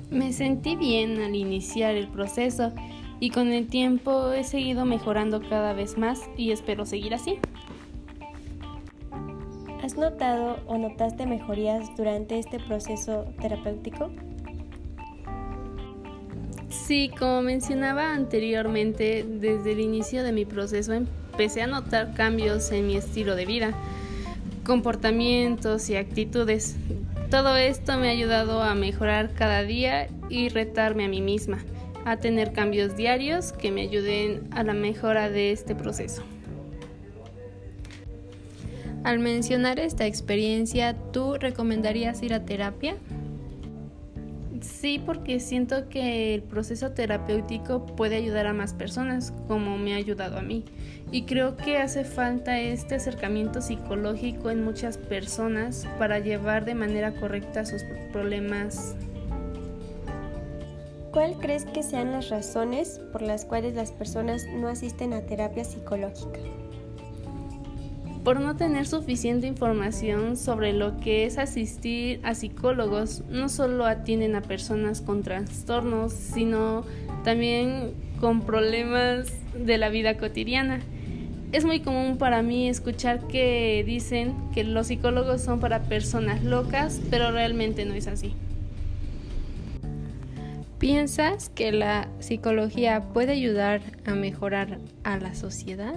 Me 0.08 0.32
sentí 0.32 0.76
bien 0.76 1.20
al 1.20 1.34
iniciar 1.34 1.96
el 1.96 2.06
proceso 2.06 2.72
y 3.18 3.30
con 3.30 3.50
el 3.50 3.66
tiempo 3.66 4.30
he 4.30 4.44
seguido 4.44 4.84
mejorando 4.84 5.42
cada 5.48 5.72
vez 5.72 5.98
más 5.98 6.20
y 6.36 6.52
espero 6.52 6.86
seguir 6.86 7.14
así. 7.14 7.40
¿Has 9.82 9.96
notado 9.96 10.60
o 10.68 10.78
notaste 10.78 11.26
mejorías 11.26 11.90
durante 11.96 12.38
este 12.38 12.60
proceso 12.60 13.24
terapéutico? 13.40 14.12
Sí, 16.86 17.10
como 17.16 17.42
mencionaba 17.42 18.12
anteriormente, 18.12 19.24
desde 19.26 19.72
el 19.72 19.80
inicio 19.80 20.24
de 20.24 20.32
mi 20.32 20.44
proceso 20.44 20.92
empecé 20.92 21.62
a 21.62 21.68
notar 21.68 22.12
cambios 22.14 22.72
en 22.72 22.88
mi 22.88 22.96
estilo 22.96 23.36
de 23.36 23.46
vida 23.46 23.72
comportamientos 24.64 25.88
y 25.90 25.96
actitudes. 25.96 26.76
Todo 27.30 27.56
esto 27.56 27.98
me 27.98 28.08
ha 28.08 28.10
ayudado 28.12 28.62
a 28.62 28.74
mejorar 28.74 29.32
cada 29.34 29.62
día 29.62 30.08
y 30.28 30.48
retarme 30.48 31.04
a 31.04 31.08
mí 31.08 31.20
misma, 31.20 31.58
a 32.04 32.16
tener 32.16 32.52
cambios 32.52 32.96
diarios 32.96 33.52
que 33.52 33.70
me 33.70 33.82
ayuden 33.82 34.42
a 34.50 34.62
la 34.62 34.74
mejora 34.74 35.30
de 35.30 35.52
este 35.52 35.74
proceso. 35.74 36.22
Al 39.04 39.18
mencionar 39.18 39.78
esta 39.80 40.06
experiencia, 40.06 40.94
¿tú 41.12 41.34
recomendarías 41.34 42.22
ir 42.22 42.34
a 42.34 42.44
terapia? 42.44 42.96
Sí, 44.62 45.02
porque 45.04 45.40
siento 45.40 45.88
que 45.88 46.36
el 46.36 46.42
proceso 46.42 46.92
terapéutico 46.92 47.84
puede 47.84 48.14
ayudar 48.14 48.46
a 48.46 48.52
más 48.52 48.74
personas, 48.74 49.32
como 49.48 49.76
me 49.76 49.94
ha 49.94 49.96
ayudado 49.96 50.38
a 50.38 50.42
mí. 50.42 50.64
Y 51.10 51.24
creo 51.24 51.56
que 51.56 51.78
hace 51.78 52.04
falta 52.04 52.60
este 52.60 52.94
acercamiento 52.94 53.60
psicológico 53.60 54.50
en 54.50 54.64
muchas 54.64 54.98
personas 54.98 55.86
para 55.98 56.20
llevar 56.20 56.64
de 56.64 56.76
manera 56.76 57.12
correcta 57.12 57.66
sus 57.66 57.82
problemas. 58.12 58.94
¿Cuál 61.10 61.34
crees 61.40 61.64
que 61.64 61.82
sean 61.82 62.12
las 62.12 62.30
razones 62.30 63.00
por 63.10 63.20
las 63.20 63.44
cuales 63.44 63.74
las 63.74 63.90
personas 63.90 64.46
no 64.46 64.68
asisten 64.68 65.12
a 65.12 65.22
terapia 65.22 65.64
psicológica? 65.64 66.38
Por 68.24 68.40
no 68.40 68.56
tener 68.56 68.86
suficiente 68.86 69.46
información 69.46 70.36
sobre 70.36 70.72
lo 70.72 71.00
que 71.00 71.26
es 71.26 71.38
asistir 71.38 72.20
a 72.22 72.34
psicólogos. 72.34 73.22
No 73.28 73.48
solo 73.48 73.84
atienden 73.84 74.36
a 74.36 74.42
personas 74.42 75.00
con 75.00 75.22
trastornos, 75.22 76.12
sino 76.12 76.84
también 77.24 77.94
con 78.20 78.42
problemas 78.42 79.32
de 79.54 79.78
la 79.78 79.88
vida 79.88 80.16
cotidiana. 80.16 80.80
Es 81.50 81.64
muy 81.64 81.80
común 81.80 82.16
para 82.16 82.42
mí 82.42 82.68
escuchar 82.68 83.26
que 83.26 83.82
dicen 83.84 84.34
que 84.54 84.64
los 84.64 84.86
psicólogos 84.86 85.42
son 85.42 85.58
para 85.60 85.82
personas 85.82 86.44
locas, 86.44 87.00
pero 87.10 87.32
realmente 87.32 87.84
no 87.84 87.94
es 87.94 88.06
así. 88.06 88.34
¿Piensas 90.78 91.48
que 91.48 91.70
la 91.72 92.08
psicología 92.20 93.02
puede 93.12 93.32
ayudar 93.32 93.82
a 94.06 94.14
mejorar 94.14 94.78
a 95.04 95.18
la 95.18 95.34
sociedad? 95.34 95.94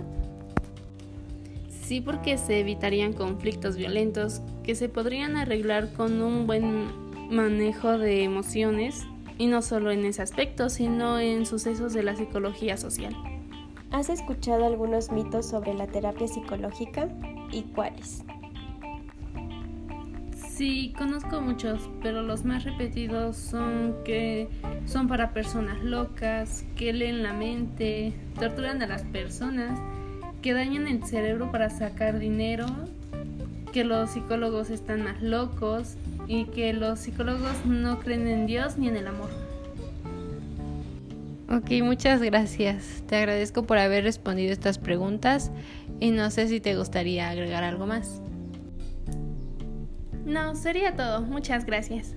Sí, 1.85 2.01
porque 2.01 2.39
se 2.39 2.61
evitarían 2.61 3.13
conflictos 3.13 3.77
violentos 3.77 4.41
que 4.63 4.73
se 4.73 4.89
podrían 4.89 5.37
arreglar 5.37 5.93
con 5.93 6.19
un 6.19 6.47
buen 6.47 6.87
manejo 7.29 7.99
de 7.99 8.23
emociones 8.23 9.05
y 9.37 9.45
no 9.45 9.61
solo 9.61 9.91
en 9.91 10.03
ese 10.03 10.23
aspecto, 10.23 10.71
sino 10.71 11.19
en 11.19 11.45
sucesos 11.45 11.93
de 11.93 12.01
la 12.01 12.15
psicología 12.15 12.75
social. 12.75 13.15
¿Has 13.91 14.09
escuchado 14.09 14.65
algunos 14.65 15.11
mitos 15.11 15.45
sobre 15.47 15.75
la 15.75 15.85
terapia 15.85 16.27
psicológica 16.27 17.07
y 17.51 17.61
cuáles? 17.61 18.23
Sí, 20.35 20.91
conozco 20.97 21.39
muchos, 21.39 21.87
pero 22.01 22.23
los 22.23 22.45
más 22.45 22.63
repetidos 22.63 23.37
son 23.37 23.97
que 24.03 24.49
son 24.87 25.07
para 25.07 25.33
personas 25.33 25.83
locas, 25.83 26.65
que 26.75 26.93
leen 26.93 27.21
la 27.21 27.33
mente, 27.33 28.11
torturan 28.39 28.81
a 28.81 28.87
las 28.87 29.03
personas 29.03 29.79
que 30.45 30.53
dañan 30.53 30.85
el 30.87 31.03
cerebro 31.03 31.51
para 31.51 31.71
sacar 31.71 32.19
dinero, 32.19 32.67
que 33.73 33.83
los 33.83 34.11
psicólogos 34.11 34.69
están 34.69 35.01
más 35.01 35.19
locos 35.19 35.95
y 36.27 36.45
que 36.45 36.71
los 36.71 36.99
psicólogos 36.99 37.65
no 37.65 37.97
creen 37.97 38.27
en 38.27 38.45
Dios 38.45 38.77
ni 38.77 38.87
en 38.87 38.95
el 38.95 39.07
amor. 39.07 39.31
Ok, 41.49 41.81
muchas 41.81 42.21
gracias. 42.21 43.01
Te 43.07 43.15
agradezco 43.15 43.63
por 43.63 43.79
haber 43.79 44.03
respondido 44.03 44.53
estas 44.53 44.77
preguntas 44.77 45.49
y 45.99 46.11
no 46.11 46.29
sé 46.29 46.47
si 46.47 46.59
te 46.59 46.77
gustaría 46.77 47.27
agregar 47.27 47.63
algo 47.63 47.87
más. 47.87 48.21
No, 50.27 50.53
sería 50.53 50.95
todo. 50.95 51.21
Muchas 51.21 51.65
gracias. 51.65 52.13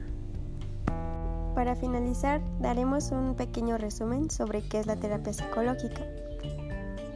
Para 1.55 1.77
finalizar, 1.77 2.43
daremos 2.61 3.11
un 3.11 3.37
pequeño 3.37 3.79
resumen 3.79 4.29
sobre 4.29 4.61
qué 4.61 4.81
es 4.81 4.87
la 4.87 4.97
terapia 4.97 5.33
psicológica. 5.33 6.03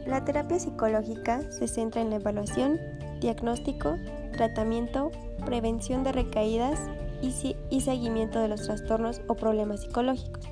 La 0.05 0.25
terapia 0.25 0.59
psicológica 0.59 1.41
se 1.49 1.67
centra 1.67 2.01
en 2.01 2.09
la 2.09 2.17
evaluación, 2.17 2.79
diagnóstico, 3.21 3.97
tratamiento, 4.33 5.11
prevención 5.45 6.03
de 6.03 6.11
recaídas 6.11 6.79
y, 7.21 7.79
seguimiento 7.79 8.39
de 8.39 8.49
los 8.49 8.63
trastornos 8.63 9.21
o 9.27 9.35
problemas 9.35 9.81
psicológicos, 9.81 10.45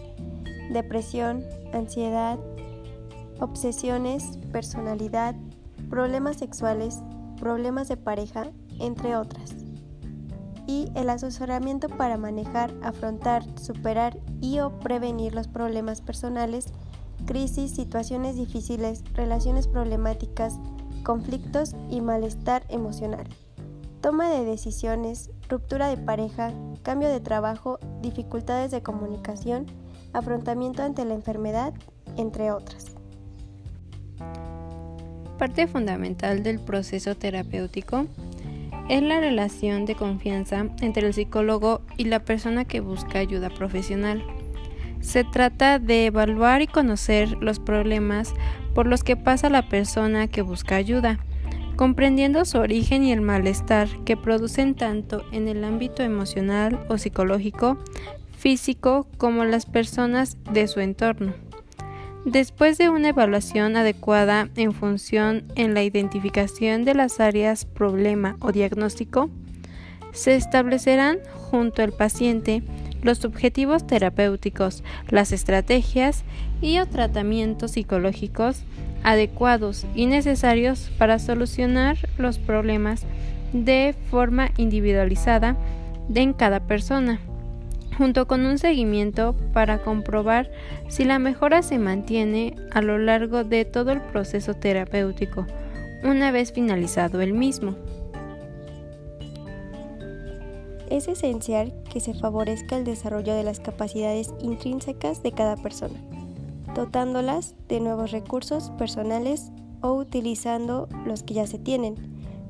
depresión, 0.72 1.44
ansiedad, 1.74 2.40
obsesiones, 3.42 4.38
personalidad, 4.54 5.36
problemas 5.90 6.38
sexuales, 6.38 7.02
problemas 7.38 7.90
de 7.90 7.98
pareja, 7.98 8.52
entre 8.80 9.18
otras. 9.18 9.54
Y 10.66 10.90
el 10.96 11.10
asesoramiento 11.10 11.90
para 11.90 12.18
manejar, 12.18 12.74
afrontar, 12.84 13.44
superar 13.60 14.18
y 14.40 14.60
o 14.60 14.80
prevenir 14.80 15.36
los 15.36 15.50
problemas 15.50 16.00
personales 16.00 16.72
crisis, 17.25 17.71
situaciones 17.71 18.36
difíciles, 18.36 19.03
relaciones 19.13 19.67
problemáticas, 19.67 20.60
conflictos 21.03 21.75
y 21.89 22.01
malestar 22.01 22.63
emocional. 22.69 23.27
Toma 24.01 24.29
de 24.29 24.43
decisiones, 24.45 25.29
ruptura 25.47 25.88
de 25.88 25.97
pareja, 25.97 26.53
cambio 26.81 27.10
de 27.10 27.19
trabajo, 27.19 27.79
dificultades 28.01 28.71
de 28.71 28.81
comunicación, 28.81 29.67
afrontamiento 30.13 30.84
ante 30.84 31.05
la 31.05 31.13
enfermedad, 31.13 31.73
entre 32.17 32.51
otras. 32.51 32.88
Parte 35.38 35.67
fundamental 35.67 36.43
del 36.43 36.60
proceso 36.60 37.15
terapéutico 37.15 38.05
es 38.89 39.01
la 39.01 39.19
relación 39.19 39.86
de 39.86 39.95
confianza 39.95 40.67
entre 40.81 41.07
el 41.07 41.13
psicólogo 41.13 41.81
y 41.97 42.05
la 42.05 42.25
persona 42.25 42.65
que 42.65 42.79
busca 42.79 43.19
ayuda 43.19 43.49
profesional. 43.49 44.23
Se 45.02 45.24
trata 45.24 45.80
de 45.80 46.06
evaluar 46.06 46.62
y 46.62 46.68
conocer 46.68 47.38
los 47.42 47.60
problemas 47.60 48.34
por 48.74 48.88
los 48.88 49.04
que 49.04 49.18
pasa 49.18 49.50
la 49.50 49.68
persona 49.68 50.28
que 50.28 50.42
busca 50.42 50.76
ayuda, 50.76 51.20
comprendiendo 51.76 52.46
su 52.46 52.60
origen 52.60 53.04
y 53.04 53.12
el 53.12 53.22
malestar 53.22 53.90
que 54.06 54.16
producen 54.16 54.76
tanto 54.76 55.24
en 55.32 55.48
el 55.48 55.64
ámbito 55.64 56.04
emocional 56.04 56.86
o 56.88 56.98
psicológico, 56.98 57.78
físico 58.38 59.08
como 59.18 59.44
las 59.44 59.66
personas 59.66 60.38
de 60.52 60.68
su 60.68 60.80
entorno. 60.80 61.34
Después 62.26 62.78
de 62.78 62.90
una 62.90 63.10
evaluación 63.10 63.76
adecuada 63.76 64.50
en 64.56 64.74
función 64.74 65.44
en 65.56 65.74
la 65.74 65.82
identificación 65.82 66.86
de 66.86 66.94
las 66.94 67.20
áreas 67.20 67.66
problema 67.66 68.38
o 68.40 68.52
diagnóstico, 68.52 69.32
se 70.12 70.36
establecerán 70.36 71.18
junto 71.34 71.82
al 71.82 71.94
paciente 71.94 72.62
los 73.02 73.26
objetivos 73.26 73.88
terapéuticos, 73.88 74.84
las 75.10 75.32
estrategias 75.32 76.24
y 76.62 76.80
o 76.80 76.86
tratamientos 76.86 77.72
psicológicos 77.72 78.64
adecuados 79.04 79.86
y 79.96 80.06
necesarios 80.06 80.92
para 80.98 81.20
solucionar 81.20 81.98
los 82.18 82.38
problemas 82.38 83.04
de 83.54 83.96
forma 84.10 84.52
individualizada 84.58 85.58
en 86.14 86.34
cada 86.34 86.60
persona 86.62 87.20
junto 87.98 88.28
con 88.28 88.46
un 88.48 88.58
seguimiento 88.58 89.36
para 89.54 89.84
comprobar 89.84 90.50
si 90.88 91.04
la 91.04 91.20
mejora 91.20 91.62
se 91.62 91.78
mantiene 91.78 92.56
a 92.72 92.82
lo 92.82 92.98
largo 92.98 93.44
de 93.44 93.64
todo 93.64 93.92
el 93.92 94.02
proceso 94.02 94.56
terapéutico, 94.56 95.46
una 96.04 96.32
vez 96.32 96.52
finalizado 96.52 97.22
el 97.22 97.34
mismo. 97.34 97.76
Es 100.91 101.08
esencial 101.08 101.73
que 101.89 102.01
se 102.01 102.13
favorezca 102.13 102.75
el 102.75 102.84
desarrollo 102.84 103.34
de 103.34 103.45
las 103.45 103.62
capacidades 103.62 104.34
intrínsecas 104.41 105.23
de 105.23 105.32
cada 105.32 105.56
persona, 105.56 105.95
dotándolas 106.75 107.56
de 107.69 107.80
nuevos 107.80 108.12
recursos 108.12 108.71
personales 108.71 109.54
o 109.82 109.93
utilizando 109.93 110.89
los 111.06 111.23
que 111.23 111.36
ya 111.36 111.47
se 111.47 111.60
tienen, 111.60 111.95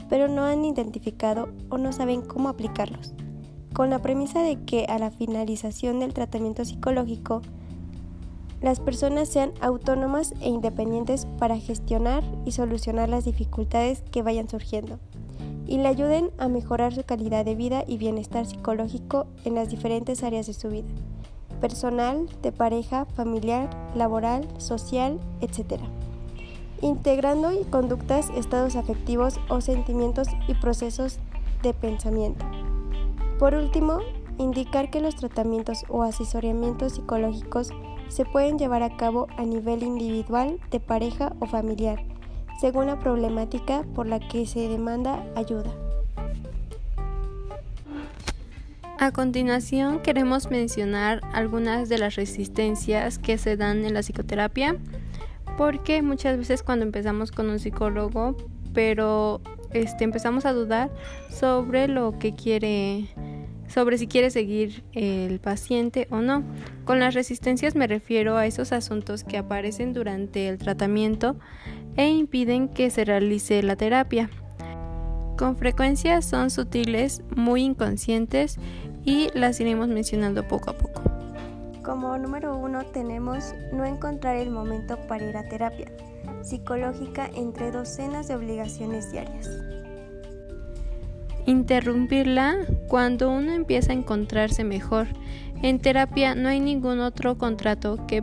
pero 0.10 0.28
no 0.28 0.44
han 0.44 0.66
identificado 0.66 1.50
o 1.70 1.78
no 1.78 1.92
saben 1.92 2.24
cómo 2.24 2.50
aplicarlos. 2.50 3.14
Con 3.74 3.92
la 3.92 4.02
premisa 4.02 4.42
de 4.42 4.66
que 4.66 4.86
a 4.90 4.98
la 4.98 5.12
finalización 5.12 6.00
del 6.00 6.16
tratamiento 6.16 6.66
psicológico, 6.66 7.44
las 8.60 8.80
personas 8.80 9.30
sean 9.30 9.52
autónomas 9.62 10.34
e 10.42 10.50
independientes 10.50 11.28
para 11.38 11.60
gestionar 11.60 12.24
y 12.44 12.54
solucionar 12.54 13.08
las 13.08 13.24
dificultades 13.24 14.02
que 14.10 14.24
vayan 14.24 14.50
surgiendo 14.50 15.00
y 15.68 15.78
le 15.78 15.88
ayuden 15.88 16.32
a 16.38 16.48
mejorar 16.48 16.94
su 16.94 17.04
calidad 17.04 17.46
de 17.46 17.56
vida 17.56 17.84
y 17.88 17.98
bienestar 17.98 18.46
psicológico 18.46 19.28
en 19.46 19.56
las 19.56 19.70
diferentes 19.70 20.24
áreas 20.24 20.48
de 20.48 20.54
su 20.54 20.70
vida, 20.70 20.88
personal, 21.60 22.28
de 22.42 22.52
pareja, 22.52 23.06
familiar, 23.06 23.70
laboral, 23.96 24.48
social, 24.58 25.20
etc. 25.42 25.82
Integrando 26.82 27.52
conductas, 27.70 28.30
estados 28.32 28.76
afectivos 28.76 29.40
o 29.50 29.62
sentimientos 29.62 30.28
y 30.48 30.56
procesos 30.56 31.20
de 31.62 31.74
pensamiento. 31.74 32.46
Por 33.38 33.54
último, 33.56 34.00
indicar 34.38 34.90
que 34.90 35.02
los 35.02 35.16
tratamientos 35.16 35.84
o 35.90 36.04
asesoramientos 36.04 36.94
psicológicos 36.94 37.70
se 38.08 38.26
pueden 38.26 38.58
llevar 38.58 38.84
a 38.84 38.98
cabo 38.98 39.28
a 39.38 39.46
nivel 39.46 39.84
individual, 39.84 40.60
de 40.70 40.80
pareja 40.80 41.34
o 41.40 41.46
familiar, 41.46 42.04
según 42.62 42.86
la 42.86 43.00
problemática 43.00 43.84
por 43.96 44.06
la 44.06 44.20
que 44.20 44.46
se 44.46 44.70
demanda 44.70 45.26
ayuda. 45.36 45.72
A 49.00 49.12
continuación 49.12 50.00
queremos 50.04 50.52
mencionar 50.52 51.22
algunas 51.34 51.90
de 51.90 51.98
las 51.98 52.16
resistencias 52.16 53.18
que 53.18 53.40
se 53.40 53.58
dan 53.58 53.84
en 53.84 53.96
la 53.96 54.02
psicoterapia, 54.02 54.78
porque 55.58 56.04
muchas 56.04 56.38
veces 56.38 56.62
cuando 56.62 56.86
empezamos 56.86 57.32
con 57.32 57.50
un 57.50 57.58
psicólogo, 57.58 58.38
pero 58.76 59.42
este, 59.74 60.04
empezamos 60.04 60.46
a 60.46 60.54
dudar 60.54 60.92
sobre 61.32 61.88
lo 61.88 62.20
que 62.20 62.36
quiere 62.36 63.08
sobre 63.74 63.98
si 63.98 64.08
quiere 64.08 64.30
seguir 64.30 64.84
el 64.94 65.40
paciente 65.40 66.08
o 66.12 66.18
no. 66.18 66.44
Con 66.86 67.00
las 67.00 67.14
resistencias 67.14 67.76
me 67.76 67.88
refiero 67.88 68.38
a 68.38 68.46
esos 68.46 68.72
asuntos 68.72 69.24
que 69.24 69.38
aparecen 69.38 69.94
durante 69.94 70.48
el 70.48 70.58
tratamiento 70.58 71.36
e 71.96 72.10
impiden 72.10 72.68
que 72.68 72.90
se 72.90 73.06
realice 73.06 73.64
la 73.64 73.76
terapia. 73.76 74.30
Con 75.38 75.58
frecuencia 75.58 76.22
son 76.22 76.50
sutiles, 76.50 77.24
muy 77.36 77.64
inconscientes 77.64 78.58
y 79.06 79.30
las 79.34 79.60
iremos 79.60 79.88
mencionando 79.88 80.48
poco 80.48 80.70
a 80.70 80.78
poco. 80.78 81.02
Como 81.84 82.18
número 82.18 82.56
uno 82.56 82.86
tenemos 82.86 83.56
no 83.74 83.86
encontrar 83.86 84.36
el 84.36 84.52
momento 84.52 84.98
para 85.08 85.28
ir 85.28 85.36
a 85.38 85.48
terapia 85.50 85.92
psicológica 86.44 87.30
entre 87.34 87.72
docenas 87.72 88.28
de 88.28 88.36
obligaciones 88.36 89.12
diarias. 89.12 89.71
Interrumpirla 91.46 92.58
cuando 92.88 93.32
uno 93.32 93.54
empieza 93.54 93.92
a 93.92 93.96
encontrarse 93.96 94.64
mejor. 94.64 95.08
En 95.62 95.80
terapia 95.80 96.36
no 96.36 96.50
hay 96.50 96.60
ningún 96.60 97.00
otro 97.00 97.38
contrato 97.38 98.06
que 98.08 98.22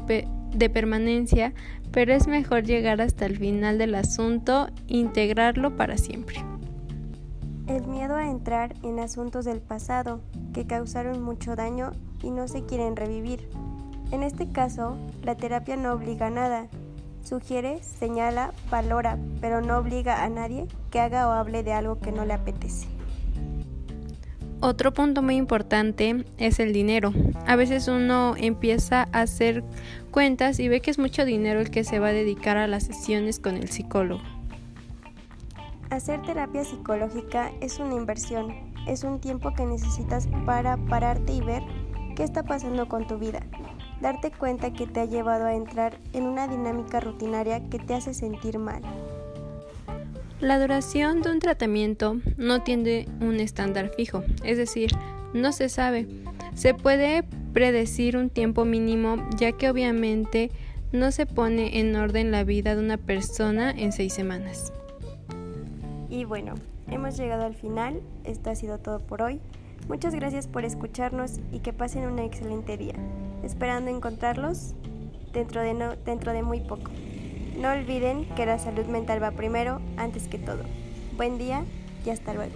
de 0.53 0.71
permanencia, 0.71 1.53
pero 1.93 2.13
es 2.13 2.27
mejor 2.27 2.65
llegar 2.65 3.01
hasta 3.01 3.27
el 3.27 3.39
final 3.39 3.79
del 3.79 3.95
asunto 3.95 4.69
integrarlo 4.87 5.77
para 5.77 5.97
siempre. 5.99 6.45
El 7.67 7.87
miedo 7.87 8.17
a 8.17 8.31
entrar 8.31 8.75
en 8.83 8.99
asuntos 8.99 9.45
del 9.45 9.61
pasado 9.61 10.21
que 10.55 10.67
causaron 10.67 11.23
mucho 11.23 11.55
daño 11.55 11.93
y 12.23 12.31
no 12.31 12.49
se 12.49 12.65
quieren 12.65 12.97
revivir. 12.97 13.49
En 14.11 14.23
este 14.23 14.51
caso, 14.51 14.97
la 15.23 15.37
terapia 15.37 15.77
no 15.77 15.93
obliga 15.93 16.29
a 16.29 16.31
nada. 16.31 16.67
Sugiere, 17.23 17.83
señala, 17.83 18.53
valora, 18.71 19.19
pero 19.41 19.61
no 19.61 19.77
obliga 19.77 20.25
a 20.25 20.31
nadie 20.31 20.67
que 20.91 20.99
haga 20.99 21.29
o 21.29 21.33
hable 21.33 21.63
de 21.63 21.75
algo 21.75 22.01
que 22.01 22.11
no 22.11 22.25
le 22.25 22.33
apetece. 22.33 22.98
Otro 24.61 24.93
punto 24.93 25.23
muy 25.23 25.37
importante 25.37 26.25
es 26.37 26.59
el 26.59 26.73
dinero. 26.73 27.13
A 27.47 27.55
veces 27.55 27.87
uno 27.87 28.35
empieza 28.37 29.09
a 29.13 29.21
hacer 29.21 29.63
cuentas 30.11 30.59
y 30.59 30.69
ve 30.69 30.81
que 30.81 30.91
es 30.91 30.99
mucho 30.99 31.25
dinero 31.25 31.61
el 31.61 31.71
que 31.71 31.85
se 31.85 32.01
va 32.01 32.09
a 32.09 32.13
dedicar 32.13 32.57
a 32.57 32.67
las 32.67 32.83
sesiones 32.83 33.39
con 33.39 33.57
el 33.57 33.69
psicólogo. 33.69 34.21
Hacer 35.91 36.23
terapia 36.23 36.65
psicológica 36.65 37.53
es 37.61 37.79
una 37.79 37.95
inversión, 37.95 38.53
es 38.89 39.05
un 39.05 39.21
tiempo 39.21 39.55
que 39.55 39.65
necesitas 39.65 40.29
para 40.45 40.77
pararte 40.77 41.35
y 41.35 41.41
ver 41.41 41.63
qué 42.17 42.25
está 42.25 42.43
pasando 42.43 42.89
con 42.89 43.07
tu 43.07 43.17
vida, 43.17 43.47
darte 44.01 44.33
cuenta 44.33 44.73
que 44.73 44.89
te 44.89 45.01
ha 45.01 45.05
llevado 45.05 45.47
a 45.47 45.55
entrar 45.55 46.01
en 46.13 46.25
una 46.25 46.49
dinámica 46.49 46.99
rutinaria 46.99 47.69
que 47.69 47.79
te 47.79 47.95
hace 47.95 48.13
sentir 48.13 48.59
mal. 48.59 48.83
La 50.41 50.61
duración 50.61 51.21
de 51.21 51.33
un 51.33 51.41
tratamiento 51.41 52.21
no 52.37 52.63
tiene 52.63 53.09
un 53.21 53.41
estándar 53.41 53.91
fijo, 53.97 54.23
es 54.45 54.57
decir, 54.57 54.93
no 55.35 55.51
se 55.51 55.69
sabe. 55.69 56.07
Se 56.55 56.75
puede 56.75 57.25
predecir 57.53 58.17
un 58.17 58.31
tiempo 58.31 58.65
mínimo 58.65 59.17
ya 59.37 59.51
que 59.51 59.69
obviamente 59.69 60.53
no 60.93 61.11
se 61.11 61.27
pone 61.27 61.81
en 61.81 61.97
orden 61.97 62.31
la 62.31 62.45
vida 62.45 62.77
de 62.77 62.83
una 62.85 62.99
persona 62.99 63.73
en 63.73 63.91
seis 63.91 64.13
semanas. 64.13 64.73
Y 66.09 66.25
bueno, 66.25 66.55
hemos 66.89 67.17
llegado 67.17 67.45
al 67.45 67.57
final, 67.57 68.01
esto 68.23 68.51
ha 68.51 68.55
sido 68.55 68.79
todo 68.79 69.01
por 69.01 69.23
hoy. 69.23 69.41
Muchas 69.89 70.15
gracias 70.15 70.47
por 70.47 70.65
escucharnos 70.65 71.41
y 71.51 71.59
que 71.59 71.73
pasen 71.73 72.05
un 72.05 72.21
excelente 72.21 72.77
día, 72.77 72.95
esperando 73.43 73.91
encontrarlos 73.91 74.75
dentro 75.33 75.63
de, 75.63 75.75
no, 75.75 75.97
dentro 75.97 76.33
de 76.33 76.45
muy 76.45 76.61
poco. 76.61 76.93
No 77.59 77.73
olviden 77.73 78.25
que 78.37 78.47
la 78.47 78.61
salud 78.61 78.87
mental 78.87 79.21
va 79.21 79.33
primero 79.33 79.81
antes 79.97 80.29
que 80.29 80.39
todo. 80.39 80.63
Buen 81.17 81.39
día 81.39 81.65
y 82.07 82.11
hasta 82.11 82.33
luego. 82.33 82.55